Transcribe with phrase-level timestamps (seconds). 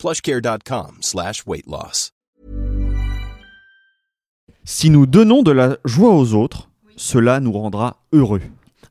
[0.00, 2.12] plushcare.com slash weight loss.
[4.64, 8.40] Si nous donnons de la joie aux autres, cela nous rendra heureux.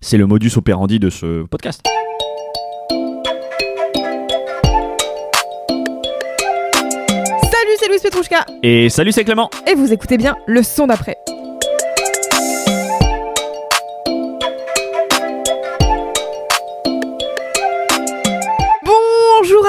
[0.02, 1.82] C'est le modus operandi de ce podcast.
[7.42, 9.50] Salut, c'est Louis Petrouchka Et salut, c'est Clément.
[9.68, 11.18] et vous écoutez bien le son d'après.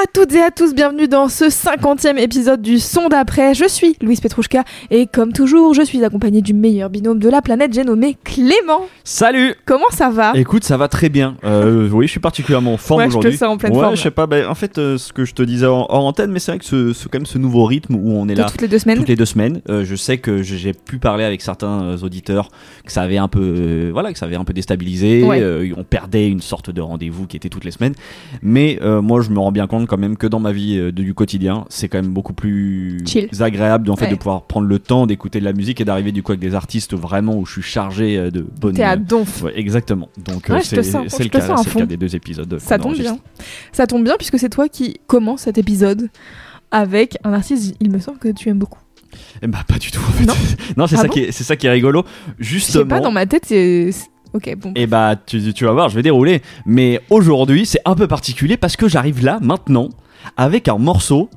[0.02, 3.52] À toutes et à tous, bienvenue dans ce 50e épisode du son d'après.
[3.54, 7.42] Je suis Louise Petrouchka et comme toujours, je suis accompagnée du meilleur binôme de la
[7.42, 8.86] planète, j'ai nommé Clément.
[9.04, 10.32] Salut Comment ça va?
[10.36, 11.36] Écoute, ça va très bien.
[11.44, 13.36] Euh, oui, je suis particulièrement en forme Ouais, je te aujourd'hui.
[13.38, 14.26] sens en pleine ouais, forme, je sais pas.
[14.26, 16.58] ben, en fait, euh, ce que je te disais en, en antenne, mais c'est vrai
[16.60, 18.68] que ce, ce- quand même ce nouveau rythme où on est De là toutes les
[18.68, 19.60] deux semaines toutes les deux semaines.
[19.68, 22.48] euh, je sais que j'ai- pu parler avec certains auditeurs
[22.86, 25.24] que ça avait un peu, voilà, que ça avait un peu déstabilisé.
[25.24, 25.72] Ouais.
[25.76, 27.94] on perdait une sorte de rendez-vous qui était toutes les semaines.
[28.42, 31.14] Mais moi, je me rends bien compte quand même que dans ma vie euh, du
[31.14, 33.28] quotidien, c'est quand même beaucoup plus Chill.
[33.40, 34.10] agréable en fait Ouais.
[34.12, 36.54] de pouvoir prendre le temps d'écouter de la musique et d'arriver du coup avec des
[36.54, 38.76] artistes vraiment où je suis chargé euh, de bonnes.
[38.76, 39.42] T'es à donf.
[39.42, 40.08] Ouais, exactement.
[40.24, 42.56] Donc Ouais, euh, c'est le cas, le des deux épisodes.
[42.60, 43.18] Ça tombe bien.
[43.72, 46.08] Ça tombe bien puisque c'est toi qui commence cet épisode
[46.70, 48.78] avec un artiste, il me semble que tu aimes beaucoup.
[49.42, 50.00] Eh bah pas du tout.
[50.00, 50.24] En fait.
[50.24, 50.34] Non
[50.76, 52.04] Non, c'est Ah ça bon qui est, ça qui est rigolo.
[52.38, 52.86] Je sais Justement.
[52.86, 53.90] pas, dans ma tête, c'est.
[54.32, 54.72] Ok, bon.
[54.76, 56.42] Et bah tu, tu vas voir, je vais dérouler.
[56.66, 59.88] Mais aujourd'hui, c'est un peu particulier parce que j'arrive là maintenant
[60.36, 61.30] avec un morceau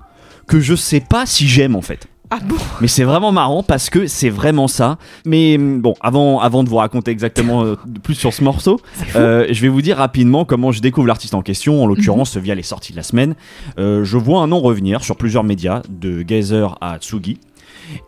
[0.47, 2.07] que je sais pas si j'aime en fait.
[2.35, 2.55] Ah bon?
[2.81, 4.97] Mais c'est vraiment marrant parce que c'est vraiment ça.
[5.23, 8.79] Mais hum, bon, avant, avant de vous raconter exactement euh, plus sur ce morceau,
[9.15, 12.55] euh, je vais vous dire rapidement comment je découvre l'artiste en question, en l'occurrence via
[12.55, 13.35] les sorties de la semaine.
[13.77, 17.37] Euh, je vois un nom revenir sur plusieurs médias, de Geyser à Tsugi,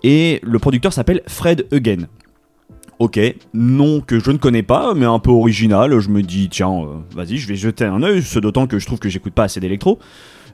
[0.04, 2.08] et le producteur s'appelle Fred Eugen.
[2.98, 3.20] Ok,
[3.54, 6.00] nom que je ne connais pas, mais un peu original.
[6.00, 8.86] Je me dis, tiens, euh, vas-y, je vais jeter un œil, ce d'autant que je
[8.86, 10.00] trouve que j'écoute pas assez d'électro.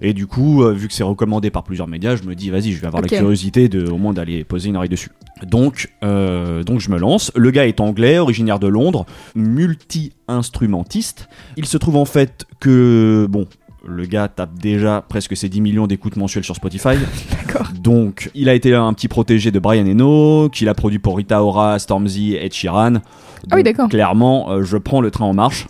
[0.04, 2.72] Et du coup, euh, vu que c'est recommandé par plusieurs médias, je me dis, vas-y,
[2.72, 5.12] je vais avoir la curiosité de, au moins d'aller poser une oreille dessus.
[5.44, 7.32] Donc, euh, donc je me lance.
[7.36, 11.30] Le gars est anglais, originaire de Londres, multi-instrumentiste.
[11.58, 13.46] Il se trouve en fait que, bon,
[13.86, 16.96] le gars tape déjà presque ses 10 millions d'écoutes mensuelles sur Spotify.
[17.32, 17.68] D'accord.
[17.74, 21.44] Donc, il a été un petit protégé de Brian Eno, qu'il a produit pour Rita
[21.44, 22.96] Ora, Stormzy et Sheeran.
[23.50, 23.90] Ah oui, d'accord.
[23.90, 25.68] Clairement, euh, je prends le train en marche.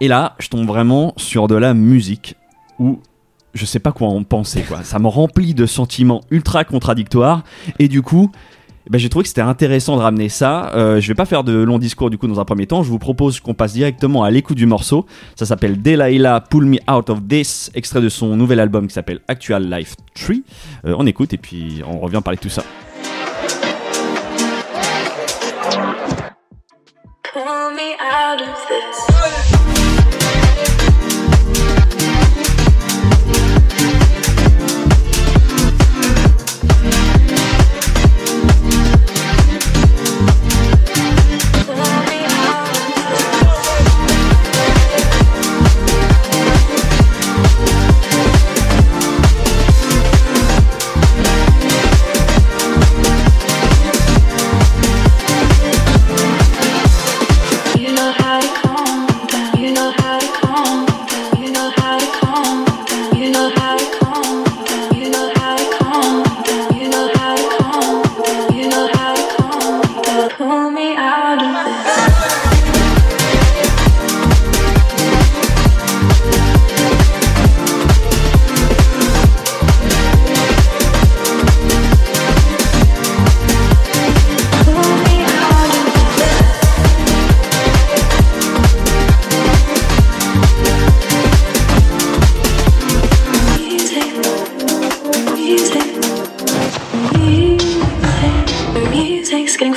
[0.00, 2.36] Et là, je tombe vraiment sur de la musique
[2.78, 3.00] où
[3.54, 4.82] je sais pas quoi en penser, quoi.
[4.82, 7.44] Ça me remplit de sentiments ultra contradictoires.
[7.78, 8.30] Et du coup,
[8.90, 10.72] ben, j'ai trouvé que c'était intéressant de ramener ça.
[10.74, 12.82] Euh, je vais pas faire de long discours du coup dans un premier temps.
[12.82, 15.06] Je vous propose qu'on passe directement à l'écoute du morceau.
[15.36, 19.20] Ça s'appelle Delilah Pull Me Out of This, extrait de son nouvel album qui s'appelle
[19.28, 20.36] Actual Life 3.
[20.86, 22.62] Euh, on écoute et puis on revient parler de tout ça.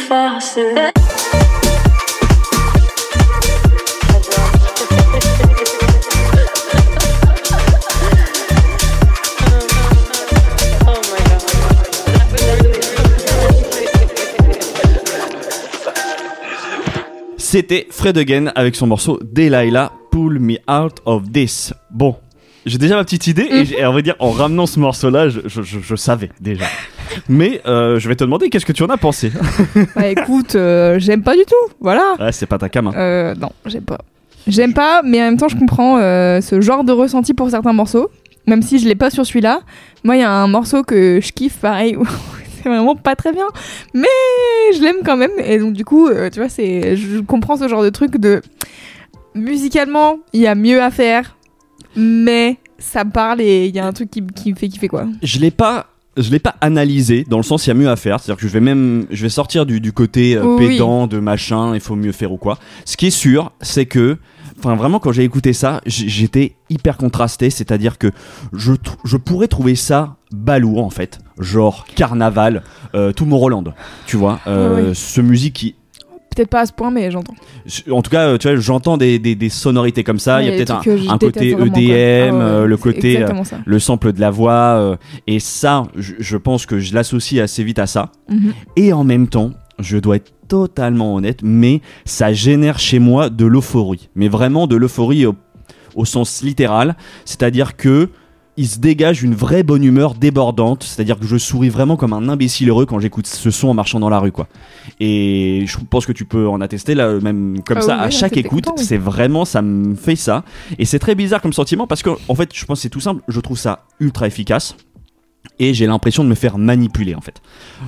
[0.08, 0.92] Faster.
[17.38, 21.74] C'était Fred Again avec son morceau Delilah Pull Me Out of This.
[21.92, 22.16] Bon,
[22.66, 25.42] j'ai déjà ma petite idée et, et on va dire en ramenant ce morceau-là, je,
[25.46, 26.66] je- je- je savais déjà.
[27.30, 29.32] Mais euh, je vais te demander qu'est-ce que tu en as pensé?
[29.96, 31.74] Bah écoute, euh, j'aime pas du tout.
[31.80, 32.16] Voilà.
[32.20, 32.88] Ouais, c'est pas ta cam.
[32.88, 32.94] hein.
[32.96, 34.00] Euh, non, j'aime pas.
[34.48, 37.74] J'aime pas, mais en même temps, je comprends euh, ce genre de ressenti pour certains
[37.74, 38.10] morceaux.
[38.46, 39.60] Même si je l'ai pas sur celui-là.
[40.06, 41.98] Moi, il y a un morceau que je kiffe, pareil.
[41.98, 42.06] où
[42.64, 43.48] c'est vraiment pas très bien.
[43.94, 44.08] Mais
[44.74, 45.32] je l'aime quand même.
[45.44, 48.42] Et donc, du coup, euh, tu vois, c'est, je comprends ce genre de truc de.
[49.36, 51.36] Musicalement, il y a mieux à faire.
[51.96, 54.88] Mais ça me parle et il y a un truc qui, qui me fait kiffer,
[54.88, 55.06] quoi.
[55.24, 55.88] Je l'ai pas.
[56.18, 58.48] Je l'ai pas analysé dans le sens il y a mieux à faire, c'est-à-dire que
[58.48, 60.68] je vais même je vais sortir du, du côté euh, Oui.
[60.70, 62.58] pédant de machin, il faut mieux faire ou quoi.
[62.86, 64.18] Ce qui est sûr, c'est que
[64.60, 68.12] enfin vraiment quand j'ai écouté ça, j'étais hyper contrasté, c'est-à-dire que
[68.54, 68.74] je
[69.04, 72.64] je pourrais trouver ça balourd en fait, genre carnaval,
[72.96, 73.64] euh, tout Roland,
[74.08, 75.76] tu vois, euh, ce musique qui
[76.38, 77.34] Peut-être pas à ce point, mais j'entends.
[77.90, 80.44] en tout cas, tu vois, j'entends des, des, des sonorités comme ça.
[80.44, 80.76] Il y a peut-être
[81.10, 81.90] un, côté vraiment, EDM, quoi.
[81.90, 83.28] Ah ouais, euh, le côté, euh,
[83.66, 84.52] le sample de la voix.
[84.54, 84.96] euh,
[85.26, 88.12] et ça, je, je pense que je l'associe assez vite à ça.
[88.30, 88.54] Mhm.
[88.76, 89.50] Et en même temps,
[89.80, 94.10] je dois être totalement honnête, mais ça génère chez moi de l'euphorie.
[94.14, 95.34] Mais vraiment de l'euphorie au,
[95.96, 96.96] au sens littéral.
[97.26, 98.10] C'est-à-dire que
[98.58, 100.84] il se dégage une vraie bonne humeur débordante.
[100.84, 104.00] C'est-à-dire que je souris vraiment comme un imbécile heureux quand j'écoute ce son en marchant
[104.00, 104.48] dans la rue, quoi.
[105.00, 108.10] Et je pense que tu peux en attester là, même comme Ah ça, oui, à
[108.10, 108.84] chaque écoute, oui.
[108.84, 110.44] c'est vraiment, ça me fait ça.
[110.80, 113.00] Et c'est très bizarre comme sentiment parce que, en fait, je pense que c'est tout
[113.00, 113.22] simple.
[113.28, 114.76] Je trouve ça ultra efficace.
[115.60, 117.42] Et j'ai l'impression de me faire manipuler, en fait.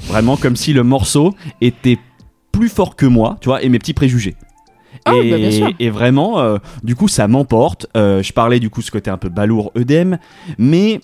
[0.08, 1.98] Vraiment comme si le morceau était
[2.52, 4.36] plus fort que moi, tu vois, et mes petits préjugés.
[5.12, 5.70] Ah, et, bah, bien sûr.
[5.80, 7.88] et vraiment, euh, du coup, ça m'emporte.
[7.98, 10.16] Euh, je parlais du coup ce côté un peu balourd EDM,
[10.58, 11.02] mais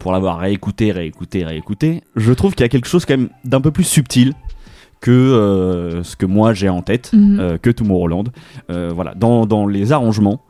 [0.00, 3.60] pour l'avoir réécouté, réécouté, réécouté, je trouve qu'il y a quelque chose quand même d'un
[3.60, 4.32] peu plus subtil
[5.00, 7.38] que euh, ce que moi j'ai en tête, Mhm.
[7.38, 8.24] euh, que Tomorrowland.
[8.68, 10.40] Voilà, dans, dans les arrangements.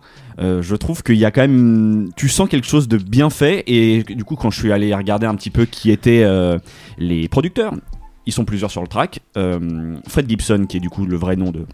[0.40, 3.62] euh, je trouve qu'il y a quand même, tu sens quelque chose de bien fait
[3.68, 6.58] et du coup quand je suis allé regarder un petit peu qui étaient euh,
[6.98, 7.72] les producteurs,
[8.26, 9.20] ils sont plusieurs sur le track.
[9.36, 11.66] Euh, Fred Gibson qui est du coup le vrai nom de,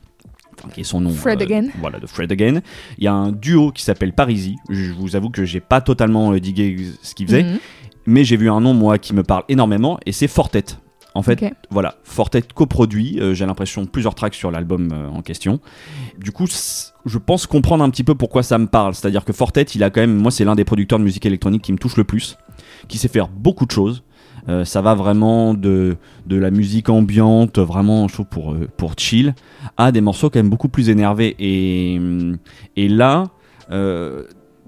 [0.61, 1.11] enfin, qui est son nom.
[1.11, 1.69] euh, Fred Again.
[1.81, 2.61] Voilà, de Fred Again.
[2.99, 4.57] Il y a un duo qui s'appelle Parisi.
[4.69, 7.59] Je vous avoue que j'ai pas totalement euh, digué ce qu'il faisait, Mhm.
[8.07, 10.65] mais j'ai vu un nom moi qui me parle énormément et c'est Fortet.
[11.13, 11.41] En fait,
[11.71, 15.59] voilà, Fortet coproduit, euh, j'ai l'impression plusieurs tracks sur l'album euh, en question.
[16.19, 18.95] Du coup, je pense comprendre un petit peu pourquoi ça me parle.
[18.95, 21.63] C'est-à-dire que Fortet, il a quand même, moi c'est l'un des producteurs de musique électronique
[21.63, 22.39] qui me touche le plus,
[22.87, 24.05] qui sait faire beaucoup de choses.
[24.49, 25.97] Euh, ça va vraiment de,
[26.27, 29.35] de la musique ambiante, vraiment trouve pour, euh, pour chill,
[29.77, 31.37] à des morceaux quand même beaucoup plus énervés.
[31.39, 32.39] Et, hum,
[32.77, 33.25] et là,
[33.71, 34.25] euh,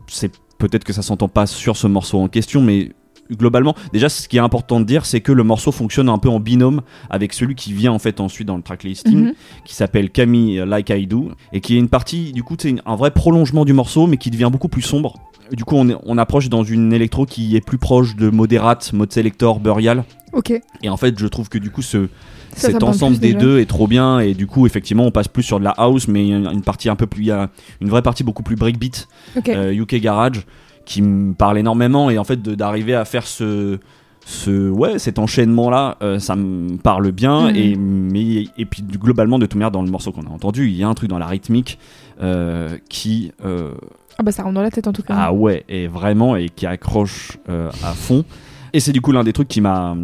[0.06, 2.92] c'est peut-être que ça s'entend pas sur ce morceau en question, mais
[3.32, 6.28] globalement, déjà, ce qui est important de dire, c'est que le morceau fonctionne un peu
[6.28, 9.32] en binôme avec celui qui vient en fait ensuite dans le track listing, Mhm.
[9.64, 12.96] qui s'appelle Camille Like I Do, et qui est une partie, du coup, c'est un
[12.96, 15.14] vrai prolongement du morceau, mais qui devient beaucoup plus sombre.
[15.52, 18.92] Du coup, on, est- on approche dans une électro qui est plus proche de Moderate,
[18.92, 20.04] Mode Selector, Burial.
[20.32, 20.52] Ok.
[20.82, 22.08] Et en fait, je trouve que du coup, ce,
[22.54, 23.38] Ça, cet ça ensemble des déjà.
[23.40, 24.18] deux est trop bien.
[24.20, 26.50] Et du coup, effectivement, on passe plus sur de la house, mais il y a
[26.52, 27.50] une partie un peu plus, il y a
[27.80, 29.48] une vraie partie beaucoup plus breakbeat, Ok.
[29.50, 30.46] euh, UK Garage,
[30.86, 32.08] qui me parle énormément.
[32.08, 33.78] Et en fait, d'arriver à faire ce,
[34.24, 37.50] ce, ouais, cet enchaînement là, ça me parle bien.
[37.50, 37.56] Mhm.
[37.56, 40.76] Et mais et puis globalement, de toute manière, dans le morceau qu'on a entendu, il
[40.76, 41.78] y a un truc dans la rythmique
[42.22, 43.72] euh, qui euh,
[44.18, 45.14] Ah bah ça rentre dans la tête en tout cas.
[45.16, 48.24] ah ouais, et vraiment, et qui accroche euh, à fond.
[48.72, 49.96] Et c'est du coup l'un des trucs qui m'a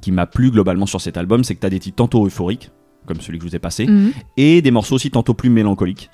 [0.00, 2.70] qui m'a plu globalement sur cet album, c'est que t'as des titres tantôt euphoriques,
[3.06, 4.12] comme celui que je vous ai passé, Mhm.
[4.36, 6.08] et des morceaux aussi tantôt plus mélancoliques.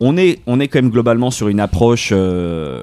[0.00, 2.82] On est, on est quand même globalement sur une approche euh,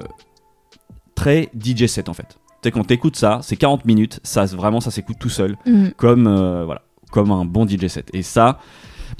[1.14, 2.38] très DJ set en fait.
[2.62, 5.92] Tu sais, quand t'écoutes ça, c'est 40 minutes, ça vraiment ça s'écoute tout seul Mhm.
[5.96, 6.82] comme euh, voilà
[7.12, 8.58] comme un bon DJ set et ça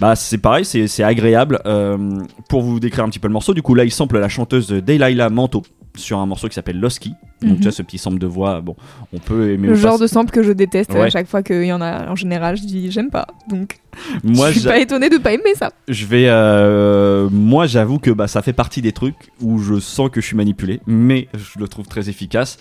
[0.00, 3.54] bah c'est pareil c'est c'est agréable Euh, pour vous décrire un petit peu le morceau
[3.54, 5.62] du coup là il sample la chanteuse Daylilah Manto
[5.96, 7.10] sur un morceau qui s'appelle Losky
[7.42, 7.56] donc Mhm.
[7.56, 8.76] tu vois ce petit sample de voix bon
[9.12, 9.80] on peut aimer Le pas.
[9.80, 11.00] genre de sample que je déteste Ouais.
[11.02, 13.26] à chaque fois qu'il y en a en général, je dis j'aime pas.
[13.48, 13.78] Donc
[14.24, 15.70] moi je suis pas étonnée de pas aimer ça.
[15.88, 20.10] je vais euh, moi j'avoue que bah ça fait partie des trucs où je sens
[20.10, 22.58] que je suis manipulé mais je le trouve très efficace.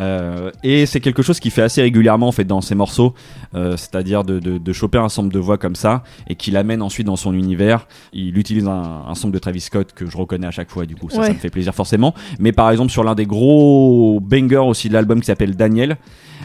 [0.00, 3.12] Euh, et c'est quelque chose qui fait assez régulièrement en fait dans ses morceaux
[3.54, 6.80] euh, c'est-à-dire de, de, de choper un sample de voix comme ça et qu'il amène
[6.80, 7.86] ensuite dans son univers.
[8.14, 10.96] Il utilise un, un sample de Travis Scott que je reconnais à chaque fois du
[10.96, 12.14] coup ça, me fait plaisir forcément.
[12.38, 15.98] Mais par exemple sur l'un des gros bangers aussi de l'album qui s'appelle Daniel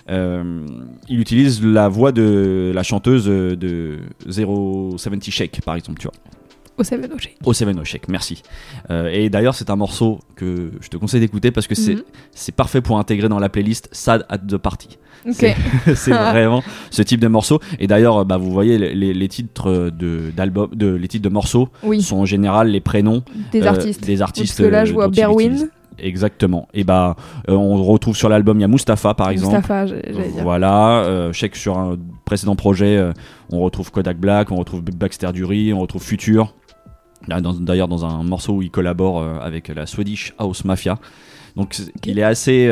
[0.10, 0.66] euh,
[1.10, 3.98] il utilise la voix de la chanteuse de
[4.30, 6.14] 070 Shake par exemple tu vois
[6.78, 7.32] Au Seven Ocean.
[7.46, 8.44] au Seven O Shake, merci.
[8.90, 12.04] Euh, et d'ailleurs, c'est un morceau que je te conseille d'écouter parce que c'est Mhm.
[12.32, 14.90] c'est parfait pour intégrer dans la playlist Sad at the Party.
[15.32, 15.56] C'est-
[15.96, 17.60] c'est vraiment ce type de morceau.
[17.80, 20.32] Et d'ailleurs, bah, vous voyez les, titres de
[20.76, 24.04] de les titres de morceaux Oui, sont en général les prénoms des euh, artistes.
[24.06, 24.58] des artistes.
[24.58, 25.70] Parce que là, je vois Berwin.
[26.00, 26.68] Exactement.
[26.74, 27.16] Et bah,
[27.50, 29.56] euh, on retrouve sur l'album, il y a Mustapha par exemple.
[29.56, 30.44] Mustapha, dire.
[30.44, 33.14] Voilà, euh, je sais que sur un précédent projet, euh,
[33.52, 36.54] on retrouve Kodak Black, on retrouve Baxter Dury, on retrouve Future.
[37.28, 41.00] D'ailleurs, dans un morceau où il collabore euh, avec la Swedish House Mafia.
[41.56, 42.70] Donc, il est assez,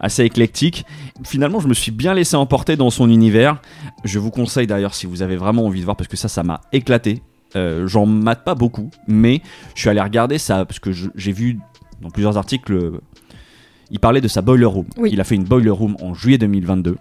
[0.00, 0.84] assez éclectique.
[1.22, 3.62] Finalement, je me suis bien laissé emporter dans son univers.
[4.02, 6.42] Je vous conseille d'ailleurs, si vous avez vraiment envie de voir, parce que ça, ça
[6.42, 7.22] m'a éclaté.
[7.54, 9.40] Euh, J'en mate pas beaucoup, mais
[9.74, 11.58] je suis allé regarder ça, parce que j'ai vu
[12.02, 12.92] dans plusieurs articles,
[13.90, 14.86] il parlait de sa Boiler Room.
[14.96, 15.10] Oui.
[15.12, 16.96] Il a fait une Boiler Room en juillet 2022.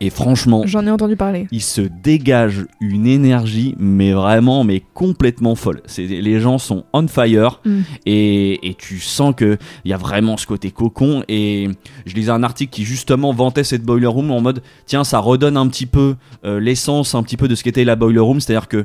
[0.00, 1.46] Et franchement, J'en ai entendu parler.
[1.52, 5.82] il se dégage une énergie, mais vraiment, mais complètement folle.
[5.86, 7.80] C'est, les gens sont on fire Mm.
[8.04, 11.22] et, et tu sens que il y a vraiment ce côté cocon.
[11.28, 11.68] Et
[12.06, 15.56] je lisais un article qui justement vantait cette boiler room en mode tiens, ça redonne
[15.56, 18.68] un petit peu euh, l'essence, un petit peu de ce qu'était la boiler room, c'est-à-dire
[18.68, 18.84] que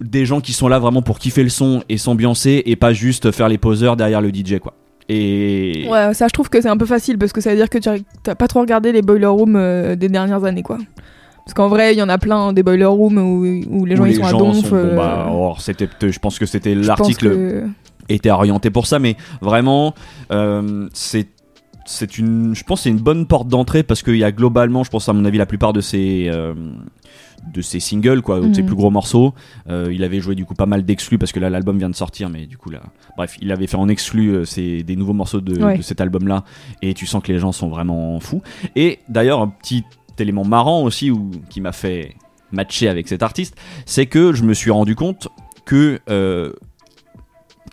[0.00, 3.30] des gens qui sont là vraiment pour kiffer le son et s'ambiancer et pas juste
[3.32, 4.74] faire les poseurs derrière le DJ quoi.
[5.08, 7.68] Et Ouais, ça je trouve que c'est un peu facile parce que ça veut dire
[7.68, 10.78] que tu as- t'as pas trop regardé les boiler rooms euh, des dernières années quoi.
[11.44, 13.44] Parce qu'en vrai, il y en a plein des boiler rooms où,
[13.80, 14.56] où les gens où ils sont à donf.
[14.60, 17.64] sont- bon, euh, bah, or, c'était, je pense que c'était l'article que-
[18.08, 19.94] était orienté pour ça, mais vraiment,
[20.32, 21.26] euh, c'est
[21.86, 24.84] c'est une, je pense, que c'est une bonne porte d'entrée parce qu'il y a globalement,
[24.84, 26.54] je pense à mon avis, la plupart de ces euh,
[27.52, 28.66] de ses singles, quoi, de ses Mhm.
[28.66, 29.34] plus gros morceaux.
[29.68, 31.94] Euh, il avait joué du coup pas mal d'exclus parce que là l'album vient de
[31.96, 32.80] sortir, mais du coup là,
[33.16, 35.76] bref, il avait fait en exclu euh, des nouveaux morceaux de, Ouais.
[35.78, 36.44] de cet album-là,
[36.82, 38.42] et tu sens que les gens sont vraiment fous.
[38.76, 39.84] Et d'ailleurs, un petit
[40.18, 42.14] élément marrant aussi ou qui m'a fait
[42.52, 43.56] matcher avec cet artiste,
[43.86, 45.28] c'est que je me suis rendu compte
[45.64, 46.52] que euh,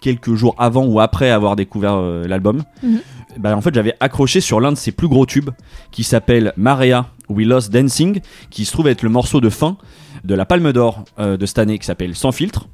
[0.02, 3.00] quelques jours avant ou après avoir découvert euh, l'album, Mhm.
[3.38, 5.50] bah, en fait j'avais accroché sur l'un de ses plus gros tubes
[5.92, 9.78] qui s'appelle Maria We Lost Dancing, qui se trouve être le morceau de fin
[10.24, 12.68] de la Palme d'Or euh, de cette année qui s'appelle Sans filtre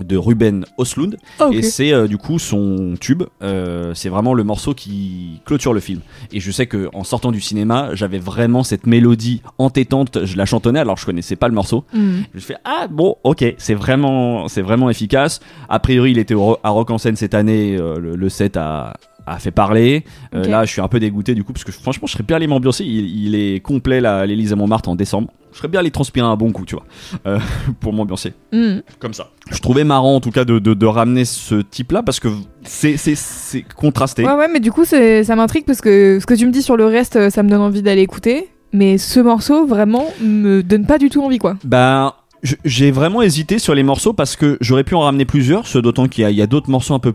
[0.00, 3.22] de Ruben Oslund Ah, et c'est euh, du coup son tube.
[3.42, 6.00] Euh, c'est vraiment le morceau qui clôture le film.
[6.32, 10.24] Et je sais que en sortant du cinéma j'avais vraiment cette mélodie entêtante.
[10.24, 11.84] Je la chantonnais alors je connaissais pas le morceau.
[11.94, 12.22] Mm.
[12.34, 15.38] je fais ah bon ok c'est vraiment c'est vraiment efficace.
[15.68, 18.56] A priori il était au- à Rock en scène cette année euh, le, le set
[18.56, 18.94] a
[19.26, 20.04] a fait parler
[20.34, 22.36] Euh, là je suis un peu dégoûté du coup parce que franchement je serais bien
[22.36, 25.80] allé m'ambiancer il, il est complet là à l'Élysée Montmartre en décembre je serais bien
[25.80, 26.84] allé transpirer un bon coup tu vois
[27.26, 27.38] euh,
[27.80, 28.80] pour m'ambiancer Mm.
[29.00, 29.30] comme ça.
[29.50, 32.28] Je trouvais marrant en tout cas de, de, de ramener ce type-là parce que
[32.62, 34.24] c'est, c'est, c'est contrasté.
[34.24, 36.62] Ouais, ouais, mais du coup, c'est- ça m'intrigue parce que ce que tu me dis
[36.62, 38.48] sur le reste, ça me donne envie d'aller écouter.
[38.72, 41.56] Mais ce morceau, vraiment, me donne pas du tout envie, quoi.
[41.64, 42.12] Ben,
[42.44, 45.78] j- j'ai vraiment hésité sur les morceaux parce que j'aurais pu en ramener plusieurs, ce
[45.78, 47.14] d'autant qu'il y a, il y a d'autres morceaux un peu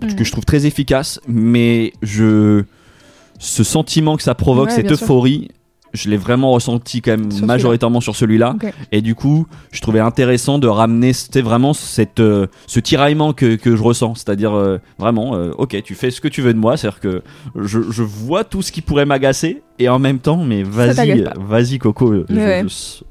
[0.00, 0.14] Mm.
[0.14, 2.64] que je trouve très efficaces, mais je
[3.38, 5.48] ce sentiment que ça provoque, Ouais, cette euphorie,
[5.92, 8.56] je l'ai vraiment ressenti quand même Sur majoritairement sur celui-là.
[8.92, 13.56] Et du coup, je trouvais intéressant de ramener, c'était vraiment cette, euh, ce tiraillement que,
[13.56, 14.14] que je ressens.
[14.16, 16.76] C'est-à-dire, euh, vraiment, euh, ok, tu fais ce que tu veux de moi.
[16.76, 17.22] C'est-à-dire que
[17.56, 21.78] je, je vois tout ce qui pourrait m'agacer et en même temps, mais vas-y, vas-y,
[21.78, 22.64] Coco, Ouais.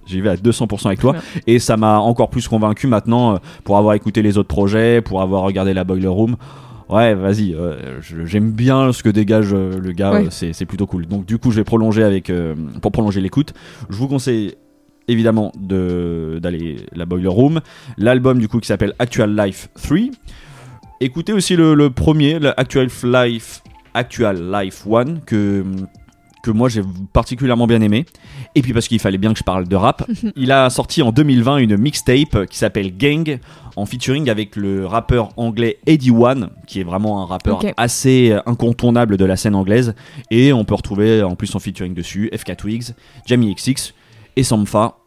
[0.07, 1.15] j'y vais à 200% avec toi.
[1.47, 5.43] Et ça m'a encore plus convaincu maintenant pour avoir écouté les autres projets, pour avoir
[5.43, 6.35] regardé la Boiler Room.
[6.89, 10.27] Ouais, vas-y, euh, j'aime bien ce que dégage euh, le gars, Ouais.
[10.27, 11.07] euh, c'est plutôt cool.
[11.07, 12.31] Donc du coup, je vais prolonger avec
[12.81, 13.53] pour prolonger l'écoute.
[13.89, 14.53] Je vous conseille
[15.07, 17.61] évidemment de d'aller la Boiler Room,
[17.97, 19.97] l'album du coup qui s'appelle Actual Life 3.
[21.01, 23.61] Écoutez aussi le, le premier, le Actual Life
[23.93, 25.63] Actual Life 1 que
[26.45, 28.05] que moi j'ai particulièrement bien aimé.
[28.53, 31.11] Et puis parce qu'il fallait bien que je parle de rap, il a sorti en
[31.11, 33.39] 2020 une mixtape qui s'appelle Gang
[33.75, 39.17] en featuring avec le rappeur anglais Eddie One, qui est vraiment un rappeur assez incontournable
[39.17, 39.95] de la scène anglaise.
[40.29, 42.93] Et on peut retrouver en plus en featuring dessus FK Twigs,
[43.25, 43.93] Jamie XX
[44.35, 44.97] et Sampha.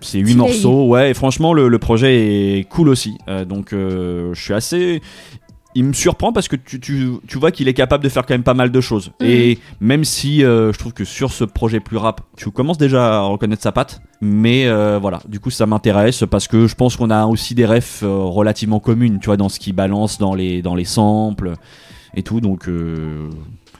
[0.00, 3.18] C'est huit morceaux, ouais, et franchement le, le projet est cool aussi.
[3.28, 5.02] Euh, donc euh, je suis assez
[5.78, 8.34] il me surprend parce que tu, tu, tu vois qu'il est capable de faire quand
[8.34, 9.12] même pas mal de choses.
[9.20, 9.26] Mhm.
[9.28, 13.18] Et même si euh, je trouve que sur ce projet plus rap, tu commences déjà
[13.18, 14.00] à reconnaître sa patte.
[14.20, 17.64] Mais euh, voilà, du coup ça m'intéresse parce que je pense qu'on a aussi des
[17.64, 21.52] refs euh, relativement communes, tu vois, dans ce qu'il balance, dans les, dans les samples
[22.14, 22.40] et tout.
[22.40, 23.30] Donc euh,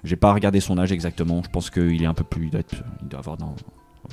[0.04, 1.42] j'ai pas regardé son âge exactement.
[1.44, 2.44] Je pense qu'il est un peu plus...
[2.44, 3.56] Il doit, être- il doit avoir dans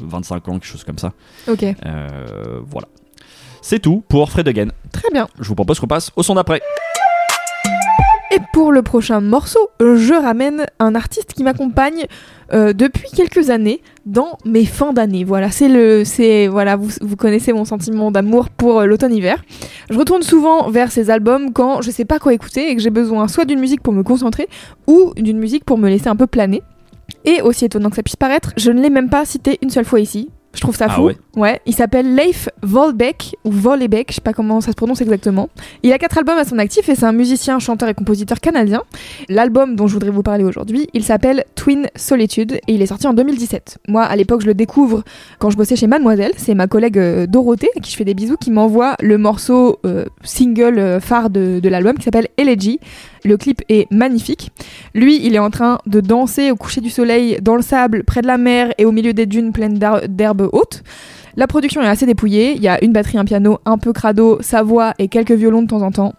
[0.01, 1.13] 25 ans, quelque chose comme ça.
[1.47, 1.63] Ok,
[2.67, 2.87] voilà.
[3.61, 4.67] C'est tout pour Fred Again.
[4.91, 5.27] très bien.
[5.39, 6.61] Je vous propose qu'on passe au son d'après.
[8.35, 12.05] Et pour le prochain morceau, je ramène un artiste qui m'accompagne
[12.51, 15.23] euh, depuis quelques années dans mes fins d'année.
[15.23, 19.41] Voilà, c'est le, c'est voilà, vous, connaissez mon sentiment d'amour pour euh, l'automne-hiver.
[19.89, 22.89] Je retourne souvent vers ces albums quand je sais pas quoi écouter et que j'ai
[22.89, 24.49] besoin soit d'une musique pour me concentrer
[24.85, 26.61] ou d'une musique pour me laisser un peu planer.
[27.23, 29.85] Et aussi étonnant que ça puisse paraître, je ne l'ai même pas cité une seule
[29.85, 30.29] fois ici.
[30.55, 31.11] Je trouve ça Ah fou.
[31.35, 35.49] ouais il s'appelle Leif Volbeck ou Vollebeck, je sais pas comment ça se prononce exactement.
[35.83, 38.81] Il a quatre albums à son actif et c'est un musicien, chanteur et compositeur canadien.
[39.29, 43.05] L'album dont je voudrais vous parler aujourd'hui, il s'appelle Twin Solitude et il est sorti
[43.07, 43.79] en 2017.
[43.87, 45.03] Moi, à l'époque, je le découvre
[45.39, 46.31] quand je bossais chez Mademoiselle.
[46.37, 49.79] C'est ma collègue euh, Dorothée, à qui je fais des bisous, qui m'envoie le morceau
[49.85, 52.79] euh, single euh, phare de, de l'album qui s'appelle Elegy.
[53.25, 54.51] Le clip est magnifique.
[54.93, 58.21] Lui, il est en train de danser au coucher du soleil dans le sable, près
[58.21, 60.83] de la mer et au milieu des dunes pleines d'herbes hautes.
[61.35, 62.53] La production est assez dépouillée.
[62.55, 65.63] Il y a une batterie, un piano, un peu crado, sa voix et quelques violons
[65.63, 66.13] de temps en temps.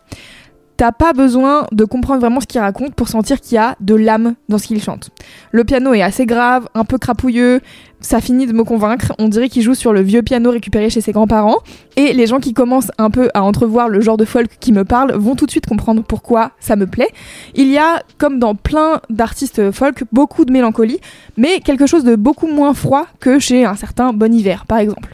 [0.76, 3.94] T'as pas besoin de comprendre vraiment ce qu'il raconte pour sentir qu'il y a de
[3.94, 5.10] l'âme dans ce qu'il chante.
[5.50, 7.60] Le piano est assez grave, un peu crapouilleux,
[8.00, 9.12] ça finit de me convaincre.
[9.18, 11.58] On dirait qu'il joue sur le vieux piano récupéré chez ses grands-parents.
[11.96, 14.84] Et les gens qui commencent un peu à entrevoir le genre de folk qui me
[14.84, 17.08] parle vont tout de suite comprendre pourquoi ça me plaît.
[17.54, 21.00] Il y a, comme dans plein d'artistes folk, beaucoup de mélancolie,
[21.36, 25.12] mais quelque chose de beaucoup moins froid que chez un certain Bon Hiver, par exemple.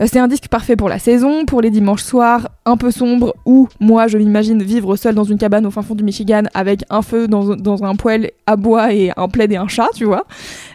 [0.00, 3.34] Euh, C'est un disque parfait pour la saison, pour les dimanches soirs un peu sombres,
[3.46, 6.84] où moi je m'imagine vivre seul dans une cabane au fin fond du Michigan avec
[6.90, 10.04] un feu dans, dans un poêle à bois et un plaid et un chat, tu
[10.04, 10.26] vois.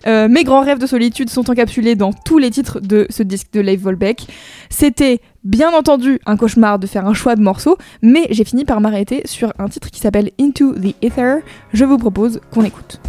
[0.08, 3.48] Euh, mes grands rêves de solitude sont encapsulés dans tous les titres de ce disque
[3.54, 4.28] de Leif Volbeck.
[4.70, 8.82] C'était bien entendu un cauchemar de faire un choix de morceaux, mais j'ai fini par
[8.82, 11.38] m'arrêter sur un titre qui s'appelle Into the Ether.
[11.74, 13.00] Je vous propose qu'on écoute.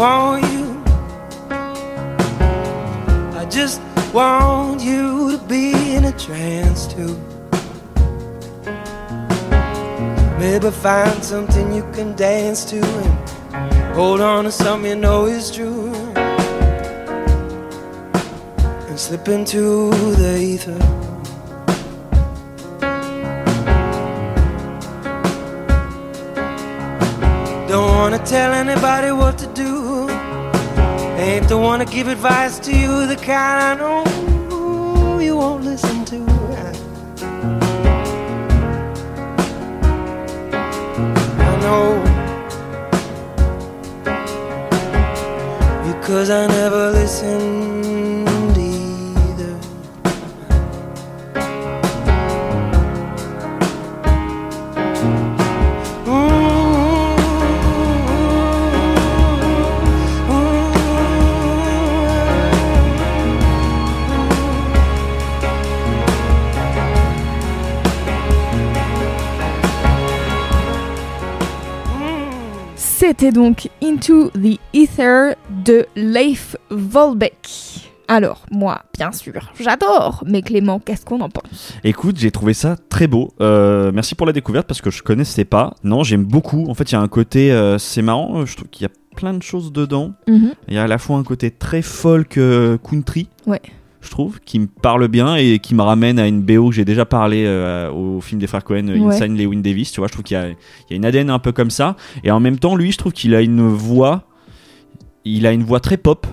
[0.00, 0.82] Want you.
[3.38, 3.82] I just
[4.14, 7.14] want you to be in a trance too.
[10.38, 12.80] Maybe find something you can dance to
[13.52, 15.92] and hold on to something you know is true.
[18.88, 19.90] And slip into
[20.20, 20.80] the ether.
[27.68, 29.29] Don't wanna tell anybody what.
[31.50, 36.16] One to give advice to you, the kind I know you won't listen to.
[41.38, 42.02] I know.
[45.92, 47.89] Because I never listened
[73.10, 75.32] C'était donc Into the Ether
[75.64, 77.90] de Leif Volbeck.
[78.06, 81.74] Alors, moi, bien sûr, j'adore, mais Clément, qu'est-ce qu'on en pense?
[81.82, 83.32] Écoute, j'ai trouvé ça très beau.
[83.40, 85.74] Euh, merci pour la découverte parce que je connaissais pas.
[85.82, 86.68] Non, j'aime beaucoup.
[86.70, 88.42] En fait, il y a un côté, euh, c'est marrant.
[88.42, 90.12] euh, Je trouve qu'il y a plein de choses dedans.
[90.28, 93.28] Il y a à la fois un côté très folk euh, country.
[93.44, 93.60] Ouais.
[94.02, 96.84] Je trouve, qui me parle bien et qui me ramène à une BO que j'ai
[96.86, 99.14] déjà parlé euh, au film des frères Cohen, euh, Ouais.
[99.14, 99.92] Insane Lewin Davis.
[99.92, 100.54] Tu vois, je trouve qu'il y a, il
[100.90, 101.96] y a une ADN un peu comme ça.
[102.24, 104.22] Et en même temps, lui, je trouve qu'il a une voix,
[105.26, 106.26] il a une voix très pop,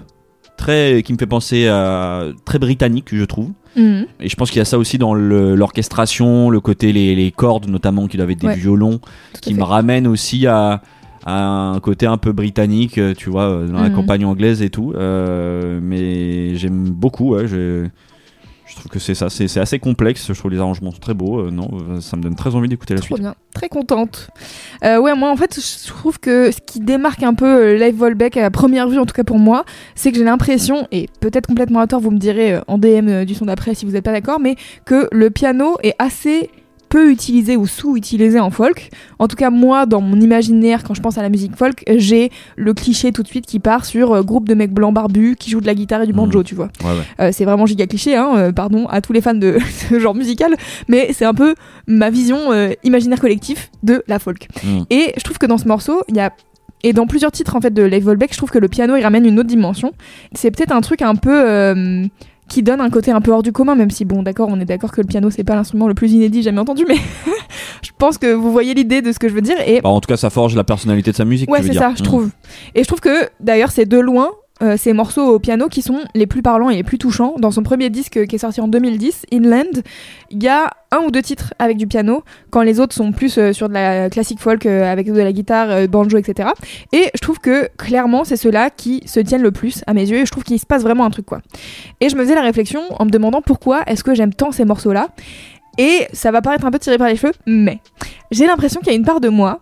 [0.55, 3.51] très, qui me fait penser à très britannique, je trouve.
[3.75, 4.07] Mhm.
[4.21, 7.67] Et je pense qu'il y a ça aussi dans l'orchestration, le côté les, les cordes
[7.67, 8.55] notamment qu'il avait des Ouais.
[8.55, 8.99] violons,
[9.33, 10.81] Tout qui me ramène aussi à,
[11.29, 13.95] à un côté un peu britannique, euh, tu vois, euh, dans la Mhm.
[13.95, 14.93] campagne anglaise et tout.
[14.95, 17.85] Euh, mais j'aime beaucoup, ouais, je,
[18.65, 20.25] je trouve que c'est ça, c'est assez complexe.
[20.31, 21.39] Je trouve les arrangements sont très beaux.
[21.41, 23.19] euh, non, ça me donne très envie d'écouter la Trop suite.
[23.19, 24.29] bien, très contente.
[24.85, 28.37] Euh, ouais, moi en fait, je trouve que ce qui démarque un peu Leif Volbeck
[28.37, 31.79] à première vue, en tout cas pour moi, c'est que j'ai l'impression, et peut-être complètement
[31.81, 34.39] à tort, vous me direz en DM du son d'après si vous n'êtes pas d'accord,
[34.39, 36.49] mais que le piano est assez
[36.89, 38.89] peu utilisé ou sous-utilisé en folk.
[39.19, 42.31] En tout cas, moi, dans mon imaginaire, quand je pense à la musique folk, j'ai
[42.55, 45.49] le cliché tout de suite qui part sur euh, groupe de mecs blancs barbus qui
[45.49, 46.43] jouent de la guitare et du banjo, Mhm.
[46.45, 46.69] tu vois.
[46.83, 47.03] Ouais, ouais.
[47.19, 49.57] Euh, c'est vraiment giga cliché, hein, euh, pardon à tous les fans de
[49.89, 50.55] ce genre musical,
[50.87, 51.55] mais c'est un peu
[51.87, 52.37] ma vision
[52.83, 54.47] imaginaire collectif de la folk.
[54.63, 54.83] Mm.
[54.89, 56.31] Et je trouve que dans ce morceau, il y a
[56.83, 59.01] et dans plusieurs titres en fait de Leif Volbeck, je trouve que le piano il
[59.01, 59.93] ramène une autre dimension.
[60.33, 62.03] C'est peut-être un truc un peu
[62.47, 64.65] qui donne un côté un peu hors du commun, même si bon d'accord, on est
[64.65, 66.95] d'accord que le piano c'est pas l'instrument le plus inédit jamais entendu, mais
[67.83, 69.57] je pense que vous voyez l'idée de ce que je veux dire.
[69.65, 71.49] Et Bah, en tout cas, ça forge la personnalité de sa musique.
[71.51, 72.05] Ouais, c'est ça, je Mm.
[72.05, 72.29] trouve.
[72.75, 74.29] Et je trouve que d'ailleurs, c'est de loin
[74.61, 77.35] euh, ces morceaux au piano qui sont les plus parlants et les plus touchants.
[77.39, 79.83] Dans son premier disque qui est sorti en 2010, Inland,
[80.31, 83.37] il y a un ou deux titres avec du piano, quand les autres sont plus
[83.37, 86.49] euh, sur de la classique folk euh, avec de la guitare, euh, banjo, etc.
[86.93, 90.19] Et je trouve que clairement, c'est ceux-là qui se tiennent le plus à mes yeux
[90.19, 91.39] et je trouve qu'il se passe vraiment un truc quoi.
[91.99, 94.65] Et je me faisais la réflexion en me demandant pourquoi est-ce que j'aime tant ces
[94.65, 95.09] morceaux-là.
[95.77, 97.79] Et ça va paraître un peu tiré par les cheveux, mais
[98.31, 99.59] j'ai l'impression qu'il y a une part de moi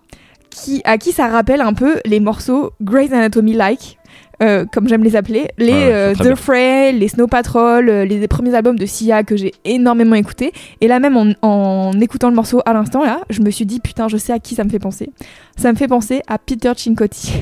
[0.49, 3.97] qui, à qui ça rappelle un peu les morceaux Grey's Anatomy-like,
[4.43, 6.35] euh, comme j'aime les appeler, les Ouais, euh, The bien.
[6.35, 10.51] Fray, les Snow Patrol, euh, les premiers albums de Sia que j'ai énormément écoutés.
[10.81, 13.79] Et là même en, en écoutant le morceau à l'instant là, je me suis dit
[13.79, 15.09] putain je sais à qui ça me fait penser.
[15.57, 17.33] Ça me fait penser à Peter Cincotti.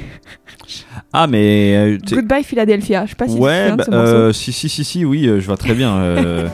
[1.11, 1.75] Ah, mais.
[1.75, 3.05] euh, Goodbye Philadelphia.
[3.05, 4.13] Je sais pas si tu te ouais, de bah, ce morceau.
[4.13, 5.99] euh, si, si, si, si, oui, euh, je vois très bien.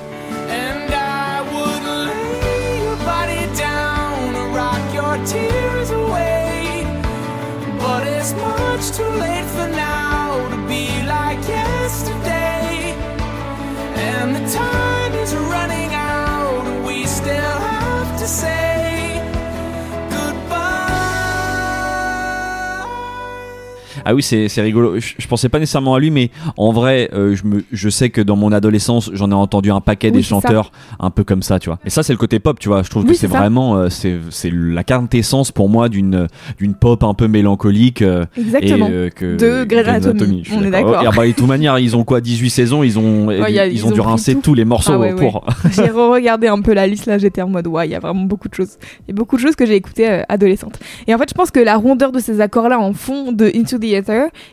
[24.05, 24.99] Ah oui, c'est rigolo.
[24.99, 28.09] Je, je pensais pas nécessairement à lui, mais en vrai, euh, je, me, je sais
[28.09, 30.29] que dans mon adolescence, j'en ai entendu un paquet Oui, des ça.
[30.29, 31.79] chanteurs un peu comme ça, tu vois.
[31.85, 32.83] Et ça, c'est le côté pop, tu vois.
[32.83, 34.19] Je trouve Oui, que c'est vraiment, euh, c'est
[34.53, 38.01] la quintessence pour moi d'une d'une pop un peu mélancolique.
[38.01, 38.87] euh, Exactement.
[38.87, 41.01] Et, euh, que, De Grey's Anatomy, on est d'accord.
[41.03, 43.59] Et, ah bah, de toute manière, ils ont quoi 18 saisons, ils ont, Ouais, y
[43.59, 44.41] a- ils, ils ont ont dû rincer tout.
[44.41, 45.45] tous les morceaux Ah ouais, pour.
[45.71, 48.23] j'ai re-regardé un peu la liste là, j'étais en mode ouais, il y a vraiment
[48.23, 48.77] beaucoup de choses.
[49.07, 50.79] Il y a beaucoup de choses que j'ai écoutées adolescente.
[51.07, 53.51] Et en fait, je pense que la rondeur de ces accords là en fond de
[53.55, 53.88] Into the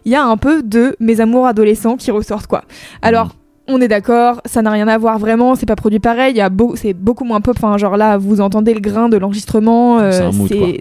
[0.05, 2.65] Il y a un peu de mes amours adolescents qui ressortent quoi.
[3.03, 3.35] Alors,
[3.69, 6.41] on est d'accord, ça n'a rien à voir vraiment, c'est pas produit pareil, il y
[6.41, 7.57] a beau, c'est beaucoup moins pop.
[7.57, 10.31] Enfin, genre là, vous entendez le grain de l'enregistrement, euh,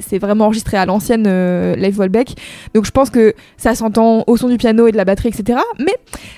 [0.05, 2.35] C'est vraiment enregistré à l'ancienne euh, Live Volbeck.
[2.73, 5.59] Donc je pense que ça s'entend au son du piano et de la batterie, etc.
[5.79, 5.95] Mais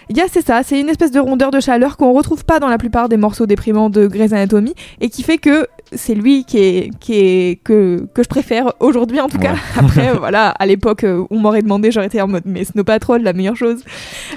[0.09, 2.59] il y a c'est ça, c'est une espèce de rondeur de chaleur qu'on retrouve pas
[2.59, 6.43] dans la plupart des morceaux déprimants de Grey's Anatomy et qui fait que c'est lui
[6.43, 9.55] qui est, qui est que, que je préfère aujourd'hui en tout cas.
[9.77, 13.21] Après voilà, à l'époque euh, on m'aurait demandé, j'aurais été en mode mais Snow Patrol
[13.21, 13.83] la meilleure chose.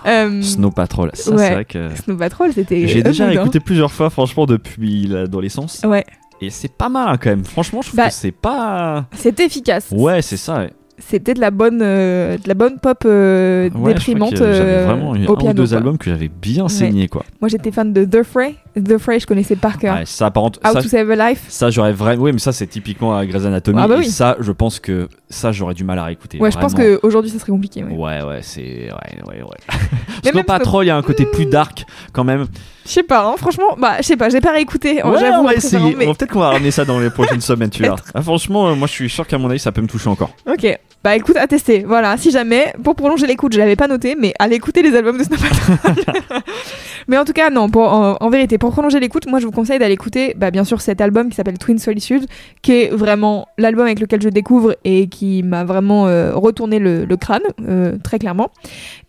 [0.07, 1.39] Euh, Snow Patrol, ça Ouais.
[1.39, 1.89] c'est vrai que.
[2.01, 5.83] Snow Patrol c'était J'ai déjà écouté plusieurs fois, franchement, depuis l'adolescence.
[5.85, 6.05] Ouais,
[6.41, 7.45] Et c'est pas mal hein, quand même.
[7.45, 9.07] Franchement, je trouve Bah, que c'est pas.
[9.15, 9.89] c'était efficace.
[9.93, 10.59] Ouais, c'est ça.
[10.61, 10.71] ouais.
[11.03, 15.17] C'était de la bonne euh, de la bonne pop euh, Ouais, déprimante J'avais euh, vraiment
[15.17, 15.51] eu un piano.
[15.51, 15.77] ou deux quoi.
[15.79, 16.69] albums que j'avais bien Ouais.
[16.69, 17.25] saigné quoi.
[17.41, 18.57] Moi j'étais fan de The Fray.
[18.77, 19.97] The Fray, je connaissais par cœur.
[19.97, 21.47] Ouais, ça par contre, How ça, to Save a Life.
[21.49, 22.23] ça, j'aurais vraiment.
[22.25, 23.79] Oui, mais ça c'est typiquement à Grey's Anatomy.
[23.81, 24.11] Ah bah et oui.
[24.11, 26.39] ça, je pense que ça j'aurais du mal à réécouter.
[26.39, 27.83] Ouais, je pense qu'aujourd'hui ça serait compliqué.
[27.85, 27.93] ouais.
[27.95, 28.91] Ouais, ouais, c'est.
[28.93, 29.79] Ouais, ouais, ouais.
[30.31, 32.47] Snow Patrol, il y a un côté plus dark quand même.
[32.85, 35.01] Je sais pas, hein, franchement, bah je sais pas, j'ai pas réécouté.
[35.03, 35.95] hein, Ouais, on va essayer.
[35.95, 37.97] mais- Peut-être qu'on va ramener ça dans les prochaines semaines, tu vois.
[38.15, 40.31] Ah, franchement, euh, moi je suis sûr qu'à mon avis ça peut me toucher encore.
[40.51, 40.67] Ok,
[41.03, 41.83] bah écoute, à tester.
[41.87, 45.17] Voilà, si jamais, pour prolonger l'écoute, je l'avais pas noté, mais allez écouter les albums
[45.17, 45.37] de Snow
[47.09, 49.51] mais en tout cas, non, pour, en, en vérité, pour prolonger l'écoute, moi je vous
[49.51, 52.27] conseille d'aller écouter, bah, bien sûr, cet album qui s'appelle Twin Solitude,
[52.61, 57.07] qui est vraiment l'album avec lequel je découvre et qui m'a vraiment euh, retourné le,
[57.07, 58.51] le crâne, euh, très clairement.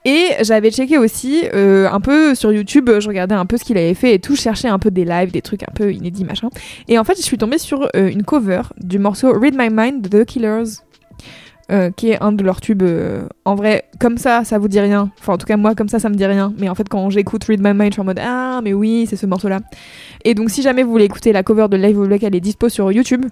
[0.05, 3.77] Et j'avais checké aussi euh, un peu sur YouTube, je regardais un peu ce qu'il
[3.77, 6.23] avait fait et tout, je cherchais un peu des lives, des trucs un peu inédits,
[6.23, 6.47] machin.
[6.87, 10.23] Et en fait, je suis tombée sur une cover du morceau Read My Mind de
[10.23, 10.81] The Killers.
[11.71, 12.81] Euh, qui est un de leurs tubes.
[12.83, 15.09] euh, en vrai, comme ça, ça vous dit rien.
[15.19, 16.53] Enfin, en tout cas, moi, comme ça, ça me dit rien.
[16.57, 19.05] Mais en fait, quand j'écoute Read My Mind, je suis en mode Ah, mais oui,
[19.09, 19.61] c'est ce morceau-là.
[20.25, 22.67] Et donc, si jamais vous voulez écouter la cover de Live Black, elle est dispo
[22.67, 23.25] sur YouTube.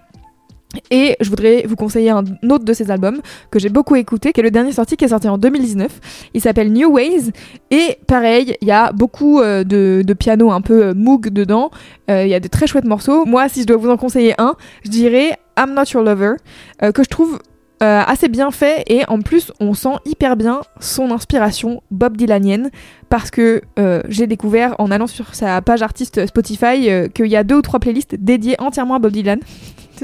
[0.89, 3.19] Et je voudrais vous conseiller un autre de ses albums
[3.51, 6.29] que j'ai beaucoup écouté, qui est le dernier sorti, qui est sorti en 2019.
[6.33, 7.31] Il s'appelle New Ways.
[7.71, 11.71] Et pareil, il y a beaucoup euh, de, de piano un peu moog dedans.
[12.07, 13.25] Il y a de très chouettes morceaux.
[13.25, 16.35] Moi, si je dois vous en conseiller un, je dirais I'm Not Your Lover,
[16.79, 17.39] que je trouve
[17.81, 22.71] euh, assez bien fait et en plus on sent hyper bien son inspiration Bob Dylanienne
[23.07, 27.37] parce que euh, j'ai découvert en allant sur sa page artiste Spotify euh, qu'il y
[27.37, 29.39] a deux ou trois playlists dédiées entièrement à Bob Dylan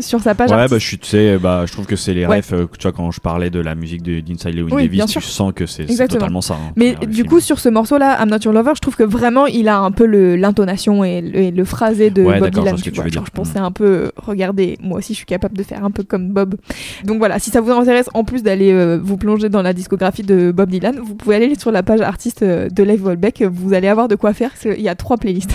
[0.01, 0.71] sur sa page ouais, artiste.
[0.71, 2.37] bah, je suis, tu sais, bah, je trouve que c'est les Ouais.
[2.37, 5.05] refs, euh, tu vois, quand je parlais de la musique de- d'Inside Lewin Oui, Davis,
[5.07, 6.55] tu sens que c'est totalement ça.
[6.55, 7.27] hein, Mais du film.
[7.27, 9.91] coup, sur ce morceau-là, I'm Not Your Lover, je trouve que vraiment il a un
[9.91, 10.05] peu
[10.35, 12.75] l'intonation et, le- et le phrasé de Ouais, Bob Dylan.
[12.75, 13.07] tu vois.
[13.07, 15.91] Genre, je pensais un peu, euh, regardez, moi aussi je suis capable de faire un
[15.91, 16.55] peu comme Bob.
[17.03, 20.23] Donc voilà, si ça vous intéresse, en plus d'aller euh, vous plonger dans la discographie
[20.23, 23.87] de Bob Dylan, vous pouvez aller sur la page artiste de Live Volbeck, vous allez
[23.87, 25.53] avoir de quoi faire, parce qu'il y a trois playlists.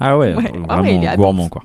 [0.00, 0.42] Ah ouais, Ouais.
[0.42, 1.62] vraiment Ah ouais, gourmand quoi.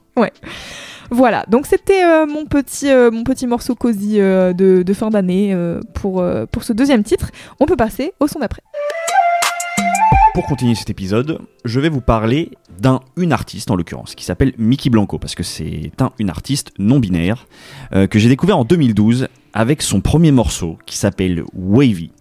[1.10, 5.56] Voilà, donc c'était euh, mon, petit, euh, mon petit morceau cosy euh, de, fin d'année
[5.94, 6.24] pour,
[6.62, 7.32] ce deuxième titre.
[7.60, 8.62] On peut passer au son d'après.
[10.34, 13.00] Pour continuer cet épisode, je vais vous parler d'un,
[13.32, 17.48] artiste en l'occurrence, qui s'appelle Mickey Blanco, parce que c'est un, une artiste non binaire
[17.92, 22.12] que j'ai découvert en 2012 avec son premier morceau qui s'appelle Wavy.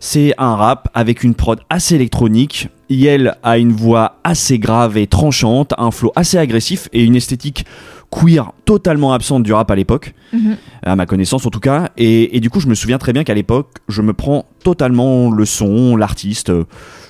[0.00, 2.68] C'est un rap avec une prod assez électronique.
[2.88, 7.66] Yel a une voix assez grave et tranchante, un flow assez agressif et une esthétique
[8.10, 10.56] queer totalement absente du rap à l'époque, Mhm.
[10.82, 11.90] à ma connaissance en tout cas.
[11.96, 15.30] Et, et du coup, je me souviens très bien qu'à l'époque, je me prends totalement
[15.30, 16.50] le son, l'artiste.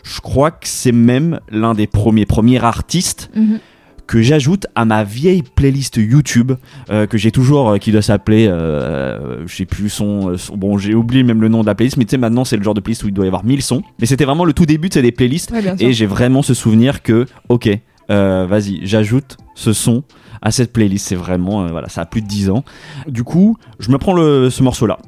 [0.03, 3.59] Je crois que c'est même l'un des premiers premiers artistes Mhm.
[4.07, 6.53] que j'ajoute à ma vieille playlist YouTube
[6.91, 10.79] euh, que j'ai toujours, euh, qui doit s'appeler, euh, je sais plus son, son- bon
[10.79, 12.75] j'ai oublié même le nom de la playlist, mais tu sais maintenant c'est le genre
[12.75, 13.83] de playlist où il doit y avoir 1000 sons.
[14.01, 16.55] Mais c'était vraiment le tout début de ces des playlists Ouais, et j'ai vraiment ce
[16.55, 17.69] souvenir que, ok,
[18.11, 20.03] euh, vas-y, j'ajoute ce son
[20.43, 21.07] à cette playlist.
[21.09, 22.65] C'est vraiment, euh, voilà, ça a plus de 10 ans.
[23.09, 24.99] Du coup, je me prends le, ce morceau-là.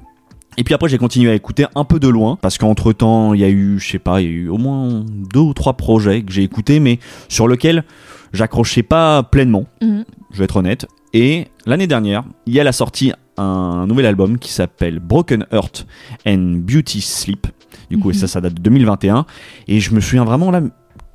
[0.56, 3.40] Et puis après, j'ai continué à écouter un peu de loin, parce qu'entre temps, il
[3.40, 5.74] y a eu, je sais pas, il y a eu au moins deux ou trois
[5.74, 7.84] projets que j'ai écoutés, mais sur lesquels
[8.32, 10.04] j'accrochais pas pleinement, Mhm.
[10.32, 10.86] je vais être honnête.
[11.14, 15.86] Et l'année dernière, Yel a sorti un nouvel album qui s'appelle Broken Heart
[16.26, 17.46] and Beauty Sleep.
[17.88, 18.14] Du coup, Mhm.
[18.14, 19.26] et ça, ça date de 2021.
[19.68, 20.60] Et je me souviens vraiment là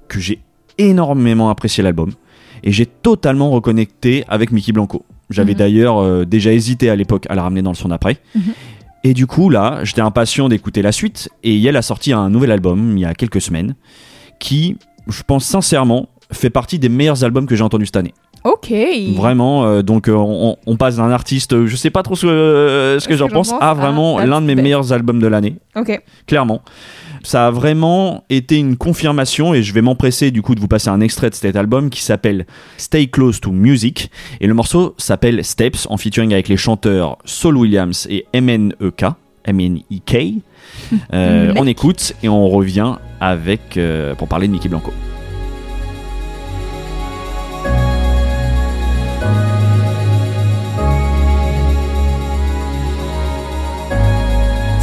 [0.08, 0.40] que j'ai
[0.78, 2.12] énormément apprécié l'album.
[2.64, 5.04] Et j'ai totalement reconnecté avec Mickey Blanco.
[5.30, 5.58] J'avais Mhm.
[5.58, 8.18] d'ailleurs euh, déjà hésité à l'époque à la ramener dans le son d'après.
[8.36, 8.42] Mhm.
[9.04, 11.30] Et du coup, là, j'étais impatient d'écouter la suite.
[11.44, 13.76] Et Yel a sorti un nouvel album il y a quelques semaines
[14.40, 18.14] qui, je pense sincèrement, fait partie des meilleurs albums que j'ai entendus cette année.
[18.44, 18.72] Ok.
[19.16, 23.00] Vraiment, euh, donc euh, on, on passe d'un artiste, je sais pas trop ce, euh,
[23.00, 26.00] ce que j'en pense, à vraiment l'un de mes meilleurs albums de l'année, Ok.
[26.28, 26.62] clairement.
[27.26, 30.90] Ça a vraiment été une confirmation et je vais m'empresser du coup de vous passer
[30.90, 32.46] un extrait de cet album qui s'appelle
[32.78, 37.58] Stay Close to Music et le morceau s'appelle Steps en featuring avec les chanteurs Saul
[37.58, 39.06] Williams et MNEK.
[39.48, 40.16] M-N-I-K.
[41.14, 44.92] Euh, on écoute et on revient avec euh, pour parler de Mickey Blanco.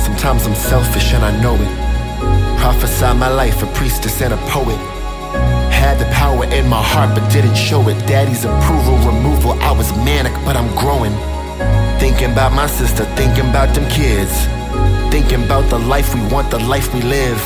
[0.04, 1.91] Sometimes I'm selfish and I know it.
[2.62, 4.78] Prophesy my life, a priestess and a poet.
[5.72, 7.98] Had the power in my heart but didn't show it.
[8.06, 11.12] Daddy's approval, removal, I was manic, but I'm growing.
[11.98, 14.30] Thinking about my sister, thinking about them kids.
[15.10, 17.42] Thinking about the life we want, the life we live.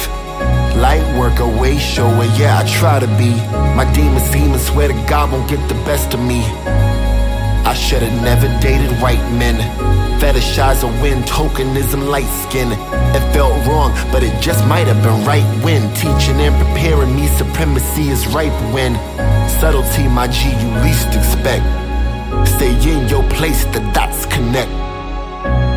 [0.76, 3.30] Light worker, way shower, yeah, I try to be.
[3.74, 6.44] My demons, demons, swear to God won't get the best of me.
[7.64, 9.56] I should've never dated white men.
[10.20, 12.72] Fetishize a win, tokenism, light skin.
[12.72, 17.26] It felt wrong, but it just might have been right when teaching and preparing me
[17.28, 18.94] supremacy is ripe when
[19.60, 21.64] subtlety, my G, you least expect.
[22.48, 24.70] Stay in your place, the dots connect.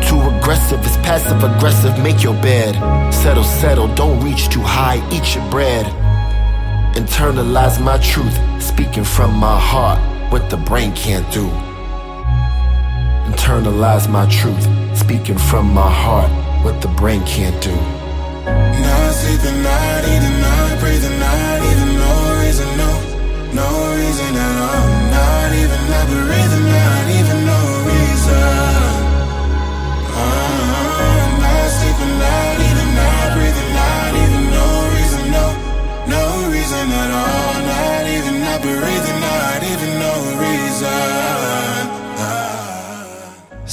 [0.08, 2.74] Too aggressive is passive aggressive, make your bed.
[3.12, 5.84] Settle, settle, don't reach too high, eat your bread.
[6.96, 10.00] Internalize my truth, speaking from my heart,
[10.32, 11.69] what the brain can't do.
[13.30, 14.66] Internalize my truth,
[14.98, 16.30] speaking from my heart,
[16.64, 17.70] what the brain can't do.
[17.70, 22.90] Not sleeping, not eating, not breathing, not even no reason, no,
[23.54, 24.86] no reason at all.
[25.14, 26.49] Not even not breathing,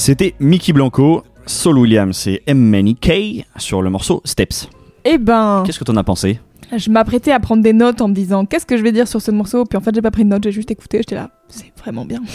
[0.08, 4.70] C'était Mickey Blanco, Saul Williams et M-K sur le morceau Steps.
[5.04, 6.40] Eh ben, Qu'est-ce que t'en as pensé?
[6.74, 9.20] je m'apprêtais à prendre des notes en me disant qu'est-ce que je vais dire sur
[9.20, 9.66] ce morceau?
[9.66, 10.96] Puis en fait, j'ai pas pris de notes, j'ai juste écouté.
[11.00, 12.20] J'étais là, c'est vraiment bien.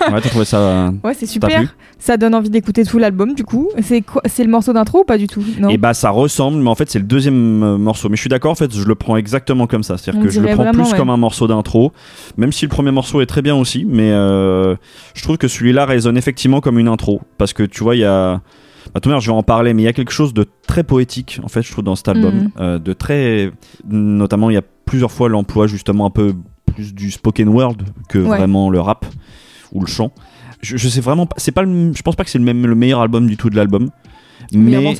[0.00, 1.74] Ouais, t'as trouvé ça euh, Ouais, c'est super.
[1.98, 3.70] Ça donne envie d'écouter tout l'album du coup.
[3.82, 5.42] C'est quoi C'est le morceau d'intro ou pas du tout?
[5.60, 5.68] Non.
[5.68, 8.08] Et bah ça ressemble, mais en fait c'est le deuxième euh, morceau.
[8.08, 9.96] Mais je suis d'accord, en fait je le prends exactement comme ça.
[9.96, 10.98] C'est-à-dire que je le prends vraiment, plus ouais.
[10.98, 11.92] comme un morceau d'intro,
[12.36, 13.84] même si le premier morceau est très bien aussi.
[13.84, 14.74] Mais euh,
[15.14, 17.20] je trouve que celui-là résonne effectivement comme une intro.
[17.38, 18.40] Parce que tu vois, il y a...
[18.94, 20.46] Bah, tout à l'heure, je vais en parler, mais il y a quelque chose de
[20.66, 22.50] très poétique, en fait, je trouve, dans cet album.
[22.60, 23.50] Euh, de très...
[23.88, 26.34] Notamment, il y a plusieurs fois l'emploi, justement, un peu
[26.66, 27.76] plus du spoken word
[28.08, 28.38] que Ouais.
[28.38, 29.06] vraiment le rap
[29.72, 30.12] ou le chant.
[30.62, 31.34] Je, je sais vraiment pas...
[31.38, 33.50] C'est pas le- Je pense pas que c'est le, même, le meilleur album du tout
[33.50, 33.90] de l'album.
[34.52, 34.96] Meilleur Mais...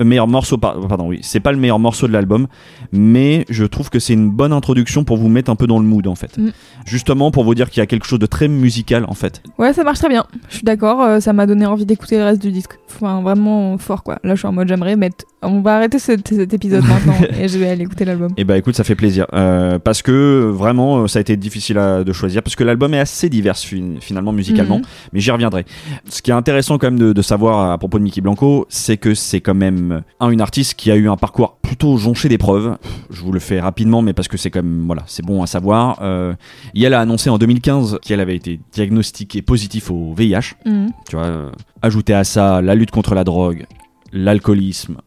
[0.00, 2.48] Euh, meilleur morceau par- pardon oui c'est pas le meilleur morceau de l'album
[2.92, 5.84] mais je trouve que c'est une bonne introduction pour vous mettre un peu dans le
[5.84, 6.50] mood en fait Mm.
[6.84, 9.72] justement pour vous dire qu'il y a quelque chose de très musical en fait Ouais,
[9.72, 10.24] ça marche très bien.
[10.48, 11.00] Je suis d'accord.
[11.02, 12.72] euh, ça m'a donné envie d'écouter le reste du disque.
[12.92, 14.18] Enfin, vraiment fort quoi.
[14.24, 15.24] Là, je suis en mode j'aimerais mettre.
[15.42, 18.30] On va arrêter cet, cet épisode maintenant et je vais aller écouter l'album.
[18.36, 22.02] et bah écoute ça fait plaisir Euh, parce que vraiment ça a été difficile à-
[22.02, 24.84] de choisir parce que l'album est assez divers fi- finalement musicalement Mhm.
[25.12, 25.64] mais j'y reviendrai
[26.08, 28.96] ce qui est intéressant quand même de, de savoir à propos de Mickey Blanco c'est
[28.96, 29.83] que c'est quand même
[30.20, 32.76] un une artiste qui a eu un parcours plutôt jonché d'épreuves
[33.10, 35.46] je vous le fais rapidement mais parce que c'est quand même voilà c'est bon à
[35.46, 36.34] savoir euh,
[36.76, 40.90] a annoncé en 2015 qu'elle avait été diagnostiquée positif au VIH Mhm.
[41.08, 41.50] tu vois, euh,
[41.82, 43.66] ajouter à ça la lutte contre la drogue,
[44.12, 44.98] l'alcoolisme,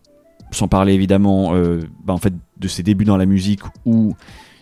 [0.51, 4.15] sans parler évidemment euh, bah, en fait, de ses débuts dans la musique où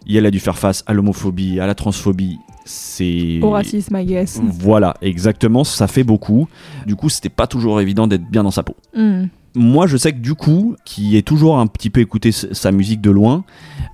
[0.07, 2.37] elle a dû faire face à l'homophobie, à la transphobie.
[2.65, 4.41] C'est Au racisme, I guess.
[4.43, 6.47] Voilà, exactement, ça fait beaucoup.
[6.85, 8.75] Du coup, c'était pas toujours évident d'être bien dans sa peau.
[8.95, 9.25] Hmm.
[9.55, 13.01] Moi, je sais que du coup, qui ai toujours un petit peu écouté sa musique
[13.01, 13.43] de loin,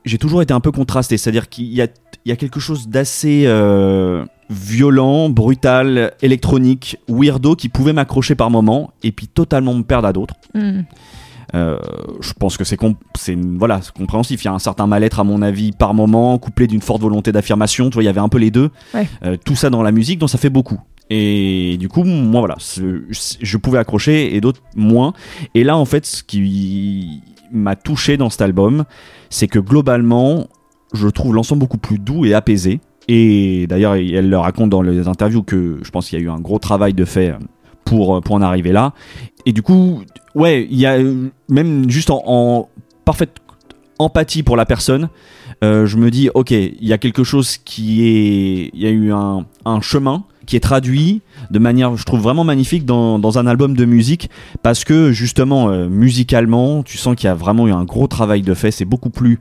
[0.05, 1.17] j'ai toujours été un peu contrasté.
[1.17, 1.87] C'est-à-dire qu'il y a,
[2.25, 8.49] il y a quelque chose d'assez euh, violent, brutal, électronique, weirdo qui pouvait m'accrocher par
[8.49, 10.35] moments et puis totalement me perdre à d'autres.
[10.53, 10.81] Hmm.
[11.53, 11.77] Euh,
[12.21, 12.77] je pense que c'est
[13.57, 14.43] voilà, compréhensif.
[14.43, 17.31] Il y a un certain mal-être à mon avis par moment, couplé d'une forte volonté
[17.31, 17.89] d'affirmation.
[17.89, 18.69] Tu vois, il y avait un peu les deux.
[18.93, 19.07] Ouais.
[19.23, 20.79] Euh, tout ça dans la musique, donc ça fait beaucoup.
[21.13, 25.11] Et du coup, moi voilà, je pouvais accrocher et d'autres moins.
[25.55, 27.21] Et là, en fait, ce qui
[27.51, 28.85] m'a touché dans cet album,
[29.29, 30.47] c'est que globalement,
[30.93, 32.79] je trouve l'ensemble beaucoup plus doux et apaisé.
[33.09, 36.29] Et d'ailleurs, elle le raconte dans les interviews que je pense qu'il y a eu
[36.29, 37.33] un gros travail de fait
[37.83, 38.93] pour, pour en arriver là.
[39.45, 40.97] Et du coup, ouais, il y a
[41.49, 42.69] même juste en,
[43.03, 43.35] parfaite
[43.99, 45.09] empathie pour la personne,
[45.61, 48.71] euh, je me dis, ok, il y a quelque chose qui est.
[48.73, 52.85] Il y a eu un chemin qui est traduit de manière, je trouve, vraiment magnifique
[52.85, 54.29] dans, un album de musique
[54.61, 58.41] parce que justement, euh, musicalement, tu sens qu'il y a vraiment eu un gros travail
[58.41, 58.71] de fait.
[58.71, 59.39] C'est beaucoup plus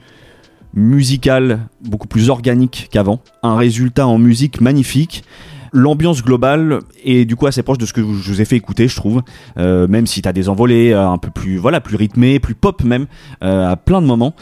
[0.74, 3.20] musical, beaucoup plus organique qu'avant.
[3.42, 5.24] Un résultat en musique magnifique.
[5.72, 8.88] L'ambiance globale est du coup assez proche de ce que je vous ai fait écouter,
[8.88, 9.22] je trouve.
[9.56, 12.82] Euh, même si t'as des envolées euh, un peu plus, voilà, plus rythmées, plus pop
[12.84, 13.06] même,
[13.40, 14.34] à plein de moments.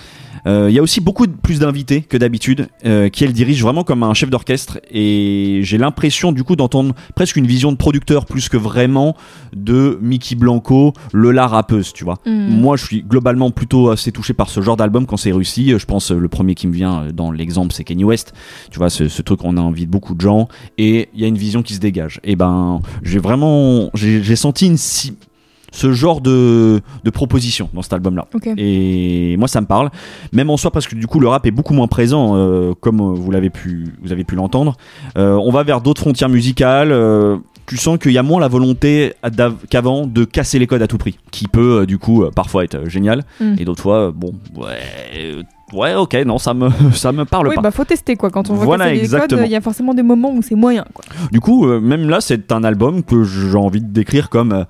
[0.46, 3.62] Euh, Il y a aussi beaucoup de- plus d'invités que d'habitude, euh, qui elle dirige
[3.62, 4.78] vraiment comme un chef d'orchestre.
[4.90, 9.16] Et j'ai l'impression du coup d'entendre presque une vision de producteur plus que vraiment
[9.54, 12.18] de Mickey Blanco, le la rappeuse, tu vois.
[12.26, 12.48] Hmm.
[12.60, 15.74] Moi, je suis globalement plutôt assez touché par ce genre d'album quand c'est réussi.
[15.78, 18.32] Je pense euh, le premier qui me vient dans l'exemple, c'est Kanye West.
[18.70, 21.24] Tu vois, ce, ce truc, on a envie de beaucoup de gens et il y
[21.24, 22.20] a une vision qui se dégage.
[22.24, 25.14] Et ben, j'ai vraiment, j'ai j'ai senti une si-
[25.72, 28.26] ce genre de, de proposition dans cet album-là.
[28.56, 29.90] Et moi, ça me parle.
[30.32, 33.00] Même en soi, parce que du coup, le rap est beaucoup moins présent, euh, comme
[33.00, 34.76] euh, vous l'avez pu, vous avez pu l'entendre.
[35.16, 36.92] Euh, on va vers d'autres frontières musicales.
[36.92, 39.12] euh, tu sens qu'il y a moins la volonté
[39.68, 43.24] qu'avant de casser les codes à tout prix, qui peut du coup parfois être génial,
[43.40, 43.56] Mm.
[43.58, 45.36] et d'autres fois, bon, ouais,
[45.74, 47.60] ouais, ok, non, ça me, ça me parle Oui, pas.
[47.60, 48.30] bah faut tester quoi.
[48.30, 50.84] Quand on voit Voilà, les codes, il y a forcément des moments où c'est moyen
[50.94, 51.04] quoi.
[51.30, 54.64] Du coup, euh, même là, c'est un album que j'ai envie de décrire comme euh,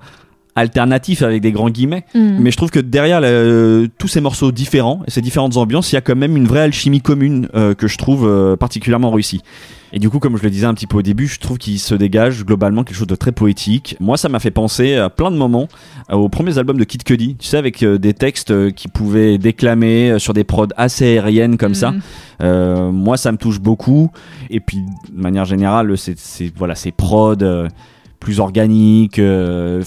[0.59, 2.05] alternatif avec des grands guillemets.
[2.13, 2.37] Hmm.
[2.39, 3.21] Mais je trouve que derrière
[3.97, 6.61] tous ces morceaux différents et ces différentes ambiances, il y a quand même une vraie
[6.61, 9.41] alchimie commune euh, que je trouve euh, particulièrement réussie.
[9.91, 11.79] Et du coup, comme je le disais un petit peu au début, je trouve qu'il
[11.79, 13.95] se dégage globalement quelque chose de très poétique.
[13.99, 15.67] Moi, ça m'a fait penser à plein de moments
[16.11, 18.87] euh, aux premiers albums de Kid Cudi, tu sais, avec euh, des textes euh, qui
[18.87, 21.93] pouvaient déclamer euh, sur des prods assez aériennes comme ça.
[22.41, 24.11] Euh, moi, ça me touche beaucoup.
[24.49, 24.77] Et puis,
[25.11, 26.17] de manière générale, c'est
[26.55, 27.35] voilà, ces prods
[28.19, 29.19] plus organiques.
[29.19, 29.81] euh,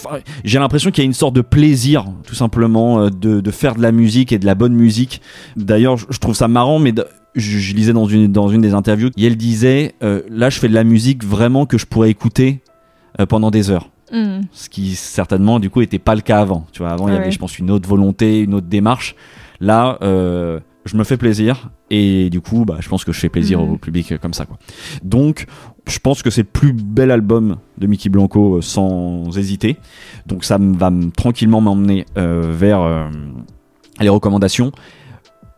[0.44, 3.74] J'ai l'impression qu'il y a une sorte de plaisir, tout simplement, euh, de, de faire
[3.74, 5.20] de la musique et de la bonne musique.
[5.56, 8.74] D'ailleurs, je trouve ça marrant, mais de- je, je lisais dans une, dans une des
[8.74, 12.10] interviews, et elle disait euh, là, je fais de la musique vraiment que je pourrais
[12.10, 12.60] écouter
[13.20, 14.42] euh, pendant des heures Hmm.
[14.52, 16.66] ce qui certainement du coup était pas le cas avant.
[16.72, 19.14] Tu vois, avant il y Ouais, avait, je pense, une autre volonté, une autre démarche.
[19.58, 19.96] Là,
[20.84, 23.76] je me fais plaisir et du coup, bah, je pense que je fais plaisir au
[23.76, 24.58] public euh, comme ça, quoi.
[25.04, 25.46] Donc,
[25.88, 29.76] je pense que c'est le plus bel album de Mickey Blanco euh, sans hésiter.
[30.26, 33.08] Donc, ça va me- tranquillement m'emmener euh, vers euh,
[34.00, 34.72] les recommandations.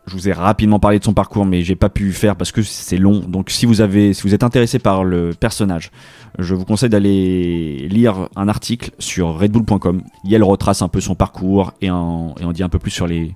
[0.06, 2.60] Je vous ai rapidement parlé de son parcours, mais j'ai pas pu faire parce que
[2.60, 3.20] c'est long.
[3.20, 5.90] Donc, si vous avez, si vous êtes intéressé par le personnage,
[6.38, 10.02] je vous conseille d'aller lire un article sur redbull.com.
[10.24, 13.06] Yael retrace un peu son parcours et, en- et on dit un peu plus sur
[13.06, 13.34] les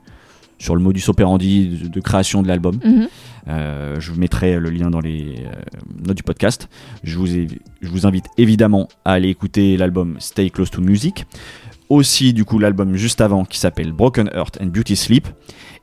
[0.58, 2.78] sur le modus operandi de, de création de l'album.
[2.84, 3.08] Mhm.
[3.48, 5.52] Euh, je vous mettrai le lien dans les euh,
[6.06, 6.68] notes du podcast.
[7.04, 7.46] Je vous, ai-
[7.80, 11.24] je vous invite évidemment à aller écouter l'album Stay Close to Music.
[11.88, 15.26] Aussi, du coup, l'album juste avant qui s'appelle Broken Heart and Beauty Sleep.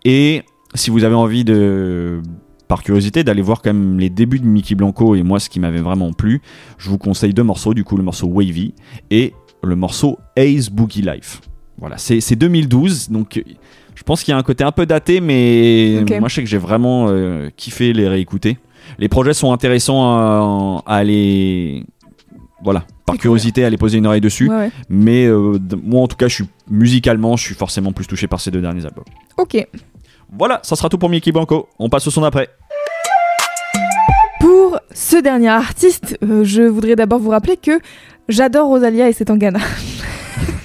[0.04, 0.44] Et
[0.76, 2.22] si vous avez envie de,
[2.68, 5.60] par curiosité, d'aller voir quand même les débuts de Mickey Blanco et moi ce qui
[5.60, 6.42] m'avait vraiment plu,
[6.78, 7.74] je vous conseille deux morceaux.
[7.74, 8.76] Du coup, le morceau Wavy
[9.10, 9.34] et
[9.64, 11.42] le morceau Ace Boogie Life.
[11.80, 13.44] Voilà, c'est c'est 2012, donc
[13.96, 16.50] je pense qu'il y a un côté un peu daté, mais moi je sais que
[16.50, 18.58] j'ai vraiment euh, kiffé les réécouter.
[19.00, 21.84] Les projets sont intéressants à, à aller,
[22.64, 24.50] voilà, par curiosité, à aller poser une oreille dessus.
[24.50, 24.72] Ouais, ouais.
[24.90, 28.40] Mais euh, moi en tout cas, je suis musicalement, je suis forcément plus touché par
[28.40, 29.06] ces deux derniers albums.
[29.38, 29.66] Ok.
[30.38, 31.70] Voilà, ça sera tout pour Mickey Blanco.
[31.80, 32.50] On passe au son d'après.
[34.40, 37.80] Pour ce dernier artiste, euh, je voudrais d'abord vous rappeler que
[38.30, 39.60] j'adore Rosalia et c'est Tangana.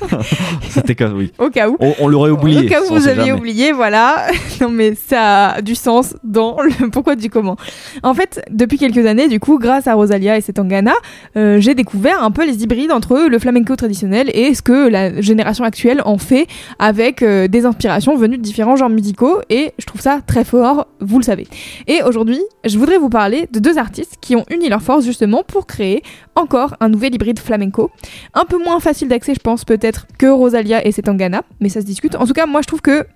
[0.68, 1.32] C'était comme oui.
[1.38, 1.76] au cas où.
[1.80, 2.66] On, on l'aurait oublié.
[2.66, 3.32] Au cas où vous aviez jamais.
[3.32, 4.26] oublié, voilà.
[4.60, 7.56] non mais ça a du sens dans le pourquoi du comment.
[8.02, 10.94] En fait, depuis quelques années, du coup, grâce à Rosalia et Setangana,
[11.36, 15.20] euh, j'ai découvert un peu les hybrides entre le flamenco traditionnel et ce que la
[15.20, 16.46] génération actuelle en fait
[16.78, 20.86] avec euh, des inspirations venues de différents genres musicaux et je trouve ça très fort,
[21.00, 21.46] vous le savez.
[21.86, 25.42] Et aujourd'hui, je voudrais vous parler de deux artistes qui ont uni leurs forces justement
[25.46, 26.02] pour créer
[26.40, 27.90] encore un nouvel hybride flamenco.
[28.34, 31.86] Un peu moins facile d'accès, je pense, peut-être que Rosalia et Setangana, mais ça se
[31.86, 32.14] discute.
[32.16, 33.06] En tout cas, moi, je trouve que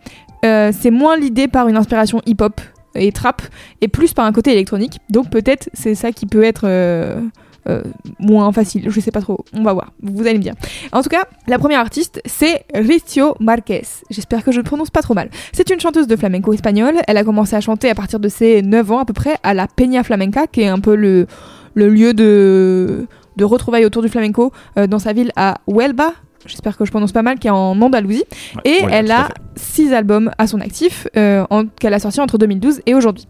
[0.44, 2.60] euh, c'est moins l'idée par une inspiration hip-hop
[2.94, 3.42] et trap,
[3.80, 4.98] et plus par un côté électronique.
[5.10, 7.20] Donc peut-être c'est ça qui peut être euh,
[7.68, 7.82] euh,
[8.18, 8.84] moins facile.
[8.88, 9.44] Je sais pas trop.
[9.54, 9.92] On va voir.
[10.02, 10.54] Vous allez me dire.
[10.92, 13.82] En tout cas, la première artiste, c'est Ricio Marquez.
[14.10, 15.30] J'espère que je ne prononce pas trop mal.
[15.52, 16.96] C'est une chanteuse de flamenco espagnole.
[17.08, 19.54] Elle a commencé à chanter à partir de ses 9 ans à peu près à
[19.54, 21.26] la Peña Flamenca, qui est un peu le,
[21.74, 23.06] le lieu de,
[23.36, 26.12] de retrouvailles autour du flamenco euh, dans sa ville à Huelva.
[26.46, 28.24] J'espère que je prononce pas mal, qui est en Andalousie.
[28.56, 31.44] Ouais, Et elle a six albums à son actif euh,
[31.80, 33.26] qu'elle a sortis entre 2012 et aujourd'hui.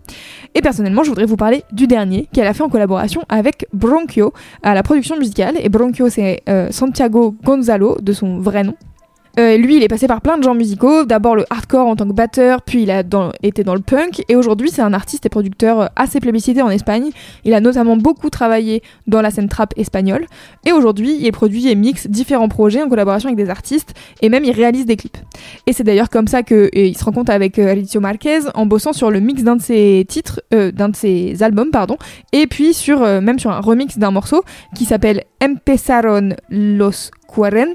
[0.54, 4.32] Et personnellement, je voudrais vous parler du dernier qu'elle a fait en collaboration avec Bronchio
[4.64, 5.54] à la production musicale.
[5.60, 8.74] Et Bronchio, c'est euh, Santiago Gonzalo, de son vrai nom.
[9.38, 11.04] Euh, lui, il est passé par plein de genres musicaux.
[11.04, 14.22] D'abord le hardcore en tant que batteur, puis il a dans- été dans le punk.
[14.28, 17.10] Et aujourd'hui, c'est un artiste et producteur euh, assez plébiscité en Espagne.
[17.44, 20.26] Il a notamment beaucoup travaillé dans la scène trap espagnole.
[20.66, 23.94] Et aujourd'hui, il produit et mixe différents projets en collaboration avec des artistes.
[24.22, 25.18] Et même, il réalise des clips.
[25.66, 29.10] Et c'est d'ailleurs comme ça qu'il se rencontre avec euh, Alicio Marquez en bossant sur
[29.10, 31.96] le mix d'un de ses titres, euh, d'un de ses albums, pardon.
[32.32, 34.44] Et puis sur, euh, même sur un remix d'un morceau
[34.76, 37.68] qui s'appelle Empezaron los 40,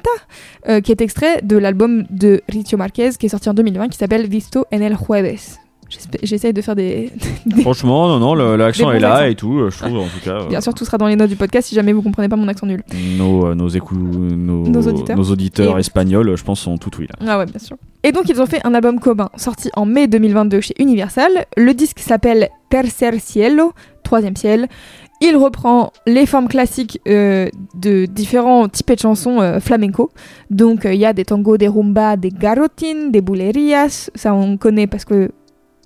[0.67, 3.97] euh, qui est extrait de l'album de Ricio Marquez qui est sorti en 2020 qui
[3.97, 5.57] s'appelle Visto en el Jueves.
[6.21, 7.11] J'essaye de faire des.
[7.47, 9.25] des- Franchement, non, non, l'accent est là accents.
[9.31, 9.57] et tout.
[9.57, 10.41] euh, Je trouve en tout cas.
[10.41, 12.35] euh, Bien sûr, tout sera dans les notes du podcast si jamais vous comprenez pas
[12.35, 12.83] mon accent nul.
[13.17, 15.17] Nos, euh, nos, écou- nos, Nos auditeurs.
[15.17, 17.15] nos auditeurs Et- espagnols, je pense, sont tout oui là.
[17.27, 17.75] Ah ouais, bien sûr.
[18.03, 21.31] Et donc, ils ont fait un album commun sorti en mai 2022 chez Universal.
[21.57, 24.67] Le disque s'appelle Tercer Cielo, Troisième Ciel.
[25.21, 30.11] Il reprend les formes classiques euh, de différents types de chansons euh, flamenco.
[30.49, 34.09] Donc, euh, il y a des tangos, des rumbas, des garotines, des bulerías.
[34.15, 35.31] Ça, on connaît parce que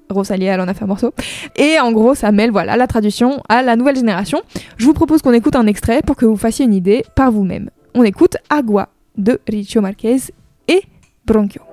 [0.09, 1.13] Rosalia, elle en a fait un morceau.
[1.55, 4.41] Et en gros, ça mêle voilà, la traduction à la nouvelle génération.
[4.77, 7.69] Je vous propose qu'on écoute un extrait pour que vous fassiez une idée par vous-même.
[7.95, 10.17] On écoute Agua de Richo Marquez
[10.67, 10.83] et
[11.25, 11.72] Bronchio.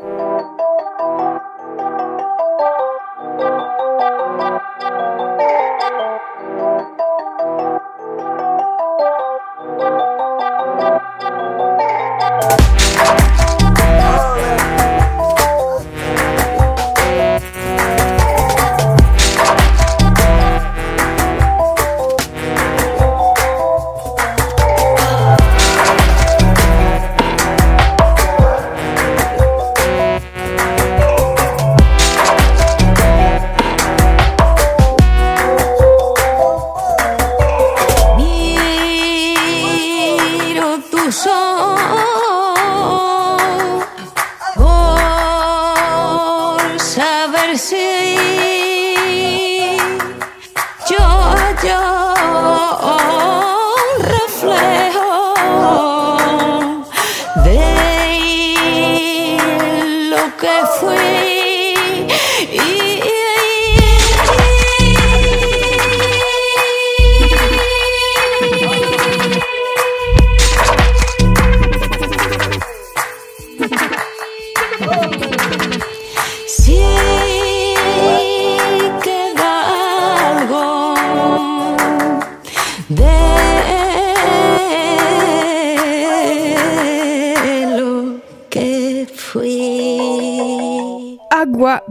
[12.41, 12.70] Bye.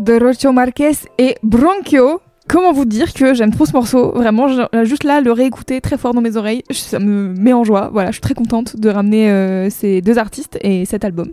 [0.09, 2.19] De Rocho Marquez et Bronchio.
[2.47, 4.11] Comment vous dire que j'aime trop ce morceau?
[4.15, 7.63] Vraiment, je- juste là, le réécouter très fort dans mes oreilles, ça me met en
[7.63, 7.91] joie.
[7.93, 11.27] Voilà, je suis très contente de ramener euh, ces deux artistes et cet album.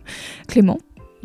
[0.46, 0.78] Clément,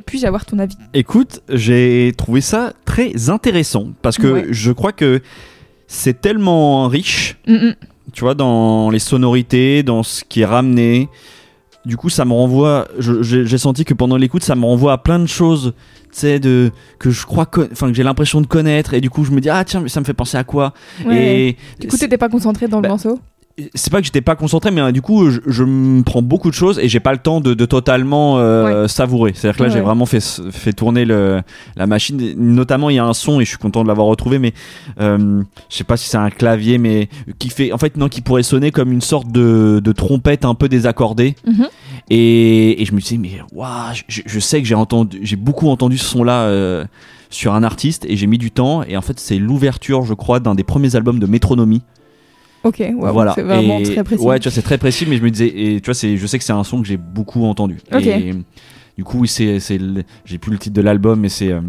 [0.06, 0.78] puis-je avoir ton avis?
[0.93, 4.45] Écoute, j'ai trouvé ça très intéressant parce que Ouais.
[4.49, 5.20] je crois que
[5.88, 7.74] c'est tellement riche, Mm, mm.
[8.14, 11.10] tu vois, dans les sonorités, dans ce qui est ramené.
[11.86, 12.88] Du coup, ça me renvoie.
[12.99, 15.73] J'ai senti que pendant l'écoute, ça me renvoie à plein de choses,
[16.03, 19.23] tu sais, de que je crois, enfin que j'ai l'impression de connaître, et du coup,
[19.23, 20.73] je me dis ah tiens, mais ça me fait penser à quoi?
[21.05, 21.15] Ouais.
[21.49, 23.19] Et Du coup, t'étais pas concentré dans le Bah, morceau?
[23.76, 26.49] C'est pas que j'étais pas concentré, mais euh, du coup, je, je me prends beaucoup
[26.49, 29.34] de choses et j'ai pas le temps de, de totalement euh, savourer.
[29.36, 29.76] C'est-à-dire que là, Ouais.
[29.76, 31.41] j'ai vraiment fait, fait tourner le,
[31.76, 32.34] la machine.
[32.38, 34.53] Notamment, il y a un son et je suis content de l'avoir retrouvé, mais
[34.99, 37.09] euh, je sais pas si c'est un clavier, mais
[37.39, 40.55] qui fait, en fait, non, qui pourrait sonner comme une sorte de, de trompette un
[40.55, 41.36] peu désaccordée.
[41.45, 41.68] Mhm.
[42.09, 45.70] Et, et je me disais, mais waouh, je, je sais que j'ai entendu, j'ai beaucoup
[45.70, 46.86] entendu ce son-là euh,
[47.30, 48.84] sur un artiste et j'ai mis du temps.
[48.84, 51.82] Et en fait, c'est l'ouverture, je crois, d'un des premiers albums de Métronomie.
[52.64, 53.34] Ok, voilà.
[53.36, 54.24] c'est vraiment Et- très précis.
[54.24, 56.28] Ouais, tu vois, c'est très précis, mais je me disais, et tu vois, c'est, je
[56.28, 57.78] sais que c'est un son que j'ai beaucoup entendu.
[57.93, 58.05] Ok.
[58.05, 58.34] Et
[58.97, 59.80] du coup, c'est, c'est,
[60.26, 61.51] j'ai plus le titre de l'album, mais c'est.
[61.51, 61.62] euh,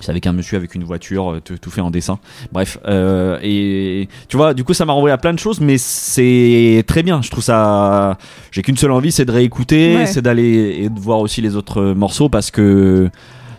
[0.00, 2.18] c'est avec un monsieur avec une voiture, euh, tout, fait en dessin.
[2.50, 5.76] Bref, euh, et tu vois, du coup, ça m'a renvoyé à plein de choses, mais
[5.76, 7.20] c'est très bien.
[7.20, 8.16] Je trouve ça.
[8.52, 10.06] J'ai qu'une seule envie, c'est de réécouter, Ouais.
[10.06, 13.10] c'est d'aller et de voir aussi les autres morceaux parce que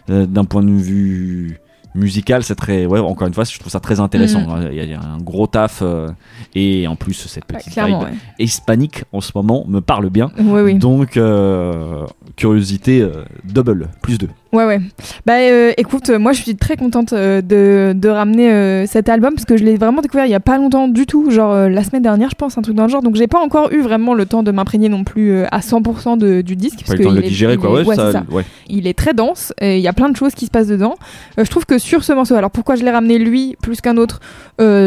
[0.10, 1.60] euh, d'un point de vue
[1.96, 2.86] musical, c'est très.
[2.86, 4.42] Ouais, encore une fois, je trouve ça très intéressant.
[4.42, 4.70] Mhm.
[4.72, 6.10] Il y, a- il y a un gros taf euh,
[6.56, 8.14] et en plus cette petite vibe ouais.
[8.40, 10.32] hispanique en ce moment me parle bien.
[10.40, 10.76] Ouais, oui.
[10.76, 14.30] Donc, euh, curiosité euh, double, plus deux.
[14.54, 14.80] Ouais, ouais.
[15.26, 19.10] Bah euh, écoute, euh, moi je suis très contente euh, de, de ramener euh, cet
[19.10, 21.56] album parce que je l'ai vraiment découvert il y a pas longtemps du tout, genre
[21.68, 23.02] la semaine dernière, je pense, un truc dans le genre.
[23.02, 26.42] Donc j'ai pas encore eu vraiment le temps de m'imprégner non plus à 100% de,
[26.42, 26.80] du disque.
[26.82, 27.72] Pas parce le temps de le digérer, quoi.
[27.84, 28.24] Ouais, ça, c'est ça.
[28.32, 28.44] ouais.
[28.70, 30.96] Il est très dense et il y a plein de choses qui se passent dedans.
[31.38, 34.20] Je trouve que sur ce morceau, alors pourquoi je l'ai ramené lui plus qu'un autre?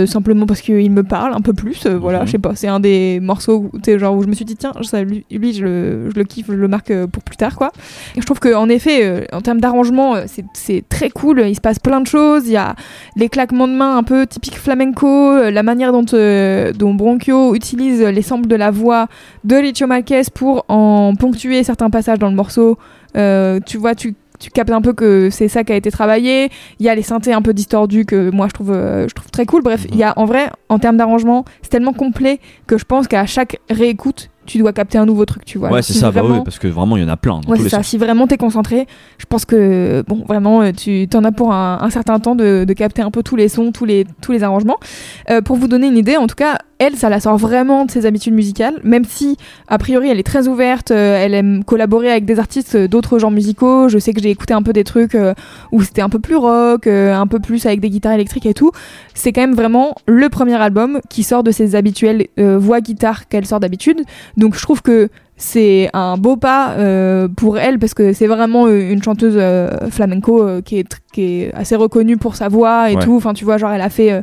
[0.07, 1.87] Simplement parce qu'il me parle un peu plus.
[1.87, 2.27] Voilà, Mhm.
[2.27, 2.53] je sais pas.
[2.55, 5.53] C'est un des morceaux où, genre, où je me suis dit, tiens, ça, lui, lui,
[5.53, 7.73] je, le, je le kiffe, je le marque pour plus tard, quoi.
[8.17, 11.41] Et je trouve qu'en effet, en termes d'arrangement, euh, c'est- très cool.
[11.47, 12.47] Il se passe plein de choses.
[12.47, 12.75] Il y a
[13.17, 17.55] les claquements de mains un peu typiques flamenco, euh, la manière dont, euh, dont Bronchio
[17.55, 19.07] utilise les samples de la voix
[19.45, 22.79] de Licio Marquez pour en ponctuer certains passages dans le morceau.
[23.17, 26.51] Euh, tu vois, tu, tu captes un peu que c'est ça qui a été travaillé.
[26.79, 29.31] Il y a les synthés un peu distordus que moi je trouve, euh, je trouve
[29.31, 29.63] très cool.
[29.63, 33.09] Bref, il y a en vrai, en termes d'arrangement, c'est tellement complet que je pense
[33.09, 35.71] qu'à chaque réécoute, tu dois capter un nouveau truc, tu vois.
[35.71, 37.41] Ouais, c'est si ça, bah ouais, parce que vraiment, il y en a plein.
[37.41, 37.79] Dans Ouais, tous les ça.
[37.79, 37.87] sens.
[37.89, 38.87] Si vraiment t'es concentré,
[39.19, 42.65] je pense que bon, vraiment, euh, tu t'en as pour un, un certain temps de,
[42.65, 44.79] de capter un peu tous les sons, tous les tous les arrangements.
[45.31, 47.91] Euh, pour vous donner une idée, en tout cas, elle, ça la sort vraiment de
[47.91, 49.37] ses habitudes musicales, même si
[49.69, 53.19] a priori elle est très ouverte, euh, elle aime collaborer avec des artistes euh, d'autres
[53.19, 53.89] genres musicaux.
[53.89, 55.33] Je sais que j'ai écouté un peu des trucs euh,
[55.73, 58.71] où c'était un peu plus rock, un peu plus avec des guitares électriques et tout.
[59.15, 63.29] C'est quand même vraiment le premier album qui sort de ses habituelles euh, voix guitare
[63.29, 64.03] qu'elle sort d'habitude.
[64.37, 65.09] Donc je trouve que
[65.39, 70.43] c'est un beau pas euh, pour elle parce que c'est vraiment une chanteuse euh, flamenco
[70.43, 73.03] euh, qui, est, tr- qui est assez reconnue pour sa voix et Ouais.
[73.03, 73.17] tout.
[73.17, 74.23] Enfin, tu vois, genre elle a fait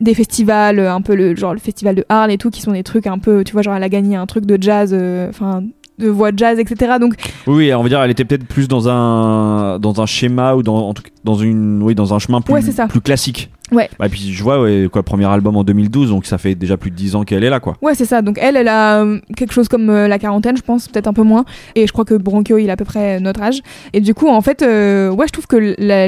[0.00, 2.72] des festivals, euh, un peu le genre le festival de Arles et tout, qui sont
[2.72, 5.28] des trucs un peu, tu vois, genre elle a gagné un truc de jazz, euh,
[5.28, 5.62] enfin
[5.98, 6.94] de voix de jazz, etc.
[7.00, 7.14] Donc
[7.46, 10.88] Oui, on va dire, elle était peut-être plus dans un dans un schéma ou dans
[10.88, 12.86] en tout dans une oui dans un chemin plus Ouais, ça.
[12.86, 13.50] plus classique.
[13.72, 13.88] Ouais.
[13.98, 16.76] Bah, et puis je vois ouais, quoi premier album en 2012, donc ça fait déjà
[16.76, 17.76] plus de 10 ans qu'elle est là quoi.
[17.80, 18.20] Ouais, c'est ça.
[18.22, 21.12] Donc elle, elle a euh, quelque chose comme euh, la quarantaine, je pense, peut-être un
[21.14, 21.44] peu moins.
[21.74, 23.60] Et je crois que Bronchio, il a à peu près notre âge.
[23.94, 25.56] Et du coup, en fait, euh, ouais, je trouve que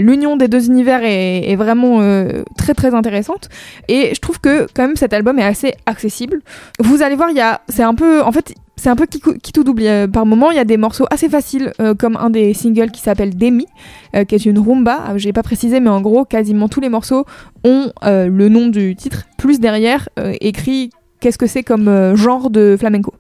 [0.01, 3.49] l'union des deux univers est, est vraiment euh, très très intéressante.
[3.89, 6.41] Et je trouve que quand même cet album est assez accessible.
[6.79, 8.55] Vous allez voir, il y a, c'est un peu, en fait.
[8.79, 9.21] C'est un peu qui,
[9.53, 9.83] tout double.
[9.85, 12.91] Euh, Par moment, il y a des morceaux assez faciles, euh, comme un des singles
[12.91, 13.67] qui s'appelle Demi,
[14.15, 14.99] euh, qui est une rumba.
[15.09, 17.25] Euh, J'ai pas précisé, mais en gros, quasiment tous les morceaux
[17.65, 20.09] ont le nom du titre, plus derrière
[20.41, 23.13] écrit qu'est-ce que c'est comme genre de flamenco.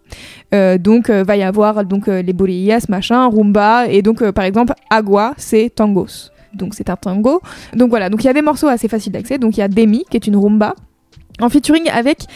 [0.52, 5.70] Donc va y avoir donc les boleillas, machin, rumba et donc par exemple agua c'est
[5.74, 6.30] tangos.
[6.54, 7.40] Donc c'est un tango.
[7.74, 9.38] Donc voilà, donc il y a des morceaux assez faciles d'accès.
[9.38, 10.76] Donc il y a Demi qui est une rumba
[11.40, 12.26] en featuring avec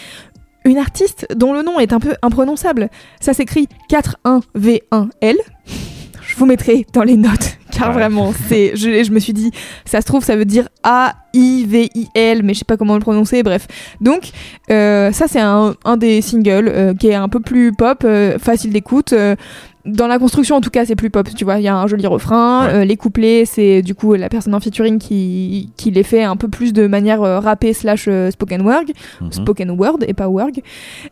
[0.65, 2.91] une artiste dont le nom est un peu imprononçable.
[3.21, 5.37] Ça s'écrit 41V1L.
[6.23, 7.95] Je vous mettrai dans les notes car Ouais.
[7.95, 9.51] vraiment c'est je, je me suis dit
[9.85, 12.77] ça se trouve ça veut dire A I V I L mais je sais pas
[12.77, 13.67] comment le prononcer bref.
[14.01, 14.31] Donc
[14.71, 18.39] euh, ça c'est un, un des singles euh, qui est un peu plus pop, euh,
[18.39, 19.13] facile d'écoute.
[19.87, 21.87] Dans la construction en tout cas c'est plus pop, tu vois, il y a un
[21.87, 22.75] joli refrain, Ouais.
[22.75, 26.37] euh, les couplets c'est du coup la personne en featuring qui, qui les fait un
[26.37, 28.85] peu plus de manière euh, rappée slash euh, spoken word,
[29.21, 29.33] Mhm.
[29.33, 30.53] spoken word et pas word.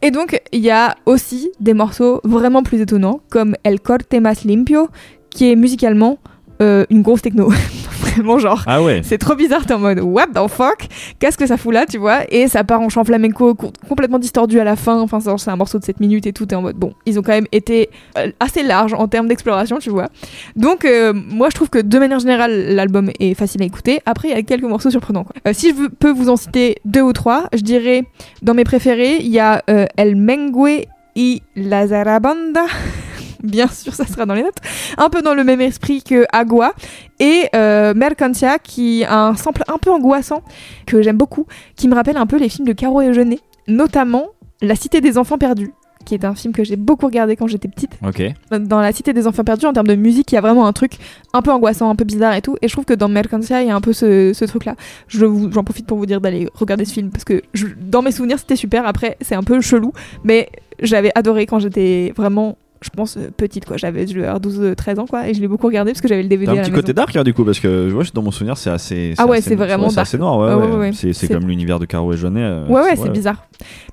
[0.03, 4.45] Et donc il y a aussi des morceaux vraiment plus étonnants comme El Corte Más
[4.45, 4.89] Limpio
[5.31, 6.19] qui est musicalement
[6.61, 7.51] euh, une grosse techno.
[8.19, 9.01] Vraiment genre Ah ouais.
[9.05, 10.87] c'est trop bizarre, t'es en mode what the fuck?
[11.19, 12.21] Qu'est-ce que ça fout là, tu vois?
[12.31, 15.01] Et ça part en chant flamenco co- complètement distordu à la fin.
[15.01, 16.47] Enfin, c'est un morceau de 7 minutes et tout.
[16.47, 19.79] T'es en mode bon, ils ont quand même été euh, assez larges en termes d'exploration,
[19.79, 20.09] tu vois.
[20.57, 24.01] Donc, euh, moi je trouve que de manière générale, l'album est facile à écouter.
[24.07, 25.25] Après, il y a quelques morceaux surprenants.
[25.25, 25.35] Quoi.
[25.47, 28.05] Euh, si je peux vous en citer deux ou trois, je dirais
[28.43, 32.62] dans mes préférés, il y a euh, El Mengue y la Zarabanda.
[33.43, 34.59] Bien sûr, ça sera dans les notes.
[34.97, 36.72] Un peu dans le même esprit que Agua
[37.20, 40.43] et euh, Mercancia qui a un sample un peu angoissant
[40.86, 44.26] que j'aime beaucoup, qui me rappelle un peu les films de Caro et Jeunet, notamment
[44.62, 45.72] La Cité des Enfants Perdus,
[46.05, 47.93] qui est un film que j'ai beaucoup regardé quand j'étais petite.
[48.07, 48.22] Ok.
[48.51, 50.72] Dans La Cité des Enfants Perdus, en termes de musique, il y a vraiment un
[50.72, 50.93] truc
[51.34, 52.57] un peu angoissant, un peu bizarre et tout.
[52.62, 54.74] Et je trouve que dans Mercancia, il y a un peu ce, ce truc-là.
[55.09, 58.11] Je J'en profite pour vous dire d'aller regarder ce film parce que je- dans mes
[58.12, 58.86] souvenirs, c'était super.
[58.86, 59.93] Après, c'est un peu chelou,
[60.24, 60.49] mais
[60.80, 63.76] j'avais adoré quand j'étais vraiment je pense euh, petite quoi.
[63.76, 66.09] J'avais je devais avoir 12 13 ans quoi et je l'ai beaucoup regardé parce que
[66.09, 68.31] j'avais le DVD un petit côté dark là du coup parce que ouais, dans mon
[68.31, 69.14] souvenir c'est assez.
[69.18, 69.99] Ah ouais, c'est vraiment dark.
[69.99, 70.39] assez noir.
[70.39, 70.91] Ouais, Ah ouais, ouais.
[70.93, 72.43] C'est comme l'univers de Caro et Jeunet.
[72.43, 73.47] euh, Ouais, ouais, c'est bizarre.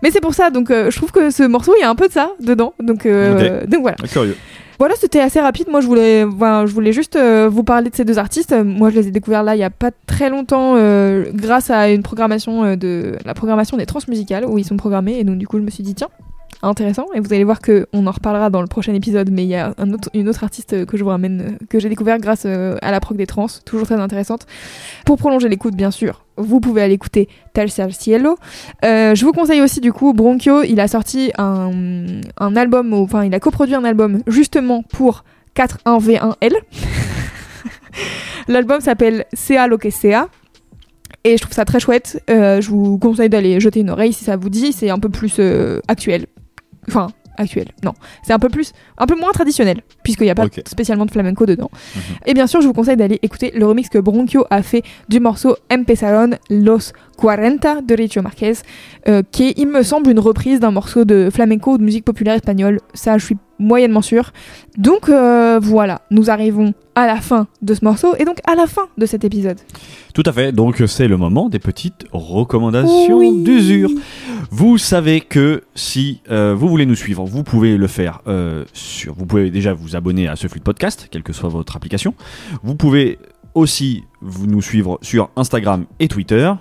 [0.03, 1.95] Mais c'est pour ça, donc euh, je trouve que ce morceau, il y a un
[1.95, 2.73] peu de ça dedans.
[2.81, 3.97] Donc, euh, donc voilà.
[4.03, 4.35] Ah, Curieux.
[4.77, 5.67] Voilà, c'était assez rapide.
[5.71, 8.51] Moi, je voulais, je voulais juste euh, vous parler de ces deux artistes.
[8.51, 11.69] Euh, Moi, je les ai découverts là il y a pas très longtemps euh, grâce
[11.69, 15.17] à une programmation euh, de la programmation des transmusicales où ils sont programmés.
[15.17, 16.09] Et donc, du coup, je me suis dit, tiens,
[16.61, 17.05] intéressant.
[17.13, 19.29] Et vous allez voir que on en reparlera dans le prochain épisode.
[19.31, 19.73] Mais il y a
[20.13, 23.17] une autre artiste que je vous ramène, que j'ai découvert grâce euh, à la prog
[23.17, 24.45] des trans, toujours très intéressante.
[25.05, 28.37] Pour prolonger l'écoute, bien sûr, vous pouvez aller écouter Tercer Cielo.
[28.83, 31.71] Euh, je vous conseille aussi du coup Bronchio, il a sorti un,
[32.37, 35.23] un album, enfin il a coproduit un album justement pour
[35.55, 36.51] 41V1L.
[38.47, 40.27] L'album s'appelle Sea lo que sea.
[41.23, 42.21] Et je trouve ça très chouette.
[42.29, 44.73] Euh, je vous conseille d'aller jeter une oreille si ça vous dit.
[44.73, 45.39] C'est un peu plus
[45.87, 46.27] actuel.
[46.87, 47.07] Enfin,
[47.37, 47.93] actuel, non.
[48.23, 51.45] C'est un peu plus, un peu moins traditionnel, puisqu'il n'y a pas spécialement de flamenco
[51.45, 51.69] dedans.
[51.95, 52.01] Mhm.
[52.27, 55.19] Et bien sûr, je vous conseille d'aller écouter le remix que Bronchio a fait du
[55.19, 58.53] morceau Empezaron Los 40 de Richo Marquez,
[59.07, 62.05] euh, qui est, il me semble, une reprise d'un morceau de flamenco ou de musique
[62.05, 62.79] populaire espagnole.
[62.93, 64.31] Ça, je suis moyennement sûre.
[64.77, 68.67] Donc euh, voilà, nous arrivons à la fin de ce morceau et donc à la
[68.67, 69.57] fin de cet épisode.
[70.13, 70.51] Tout à fait.
[70.51, 73.43] Donc c'est le moment des petites recommandations Oui.
[73.43, 73.89] d'usure.
[74.51, 79.13] Vous savez que si euh, vous voulez nous suivre, vous pouvez le faire euh, sur.
[79.13, 82.13] Vous pouvez déjà vous abonner à ce flux de podcast, quelle que soit votre application.
[82.63, 83.19] Vous pouvez
[83.53, 86.51] aussi vous nous suivre sur Instagram et Twitter.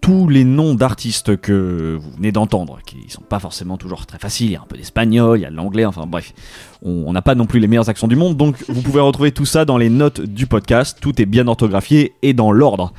[0.00, 4.46] Tous les noms d'artistes que vous venez d'entendre, qui sont pas forcément toujours très faciles,
[4.46, 6.32] il y a un peu d'espagnol, il y a de l'anglais, enfin bref,
[6.82, 9.44] on n'a pas non plus les meilleurs accents du monde, donc vous pouvez retrouver tout
[9.44, 10.98] ça dans les notes du podcast.
[11.00, 12.92] Tout est bien orthographié et dans l'ordre.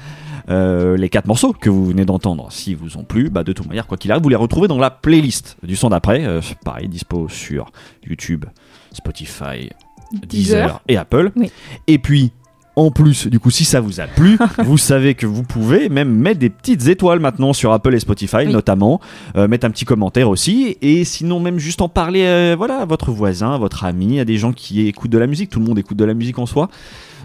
[0.49, 3.67] Euh, les quatre morceaux que vous venez d'entendre, si vous ont plu, bah de toute
[3.67, 6.25] manière, quoi qu'il arrive, vous les retrouvez dans la playlist du son d'après.
[6.25, 7.71] Euh, pareil, dispo sur
[8.07, 8.45] YouTube,
[8.91, 9.69] Spotify,
[10.11, 11.31] Deezer, et Apple.
[11.35, 11.51] Oui.
[11.87, 12.31] Et puis,
[12.79, 16.09] en plus, du coup, si ça vous a plu, vous savez que vous pouvez même
[16.09, 18.47] mettre des petites étoiles maintenant sur Apple et Spotify, Oui.
[18.53, 18.99] notamment,
[19.35, 22.85] euh, mettre un petit commentaire aussi, et sinon même juste en parler, euh, voilà, à
[22.85, 25.49] votre voisin, à votre ami, à des gens qui écoutent de la musique.
[25.49, 26.69] Tout le monde écoute de la musique en soi.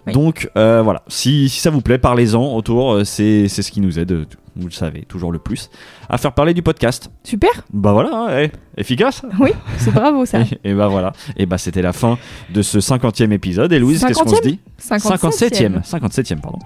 [0.06, 0.12] Oui.
[0.12, 3.00] Donc euh, voilà, si, si ça vous plaît, parlez-en autour.
[3.06, 4.26] C'est ce qui nous aide,
[4.56, 5.70] vous le savez, toujours le plus,
[6.08, 7.10] à faire parler du podcast.
[7.24, 9.22] Super, Bah voilà, hein, eh, efficace.
[9.40, 10.40] oui, c'est bravo ça.
[10.40, 12.18] Et, et bah voilà, et bah c'était la fin
[12.50, 13.72] de ce 50e épisode.
[13.72, 14.42] Et Louise, qu'est-ce qu'on se 50e?
[14.42, 15.82] dit 57e.
[15.84, 16.58] 57e, pardon.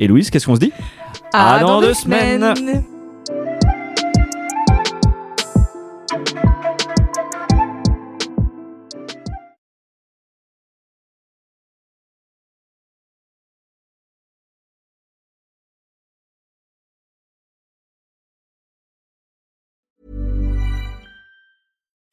[0.00, 0.72] Et Louise, qu'est-ce qu'on se dit?
[1.32, 2.56] À À dans dans deux deux semaines.
[2.56, 2.84] semaines.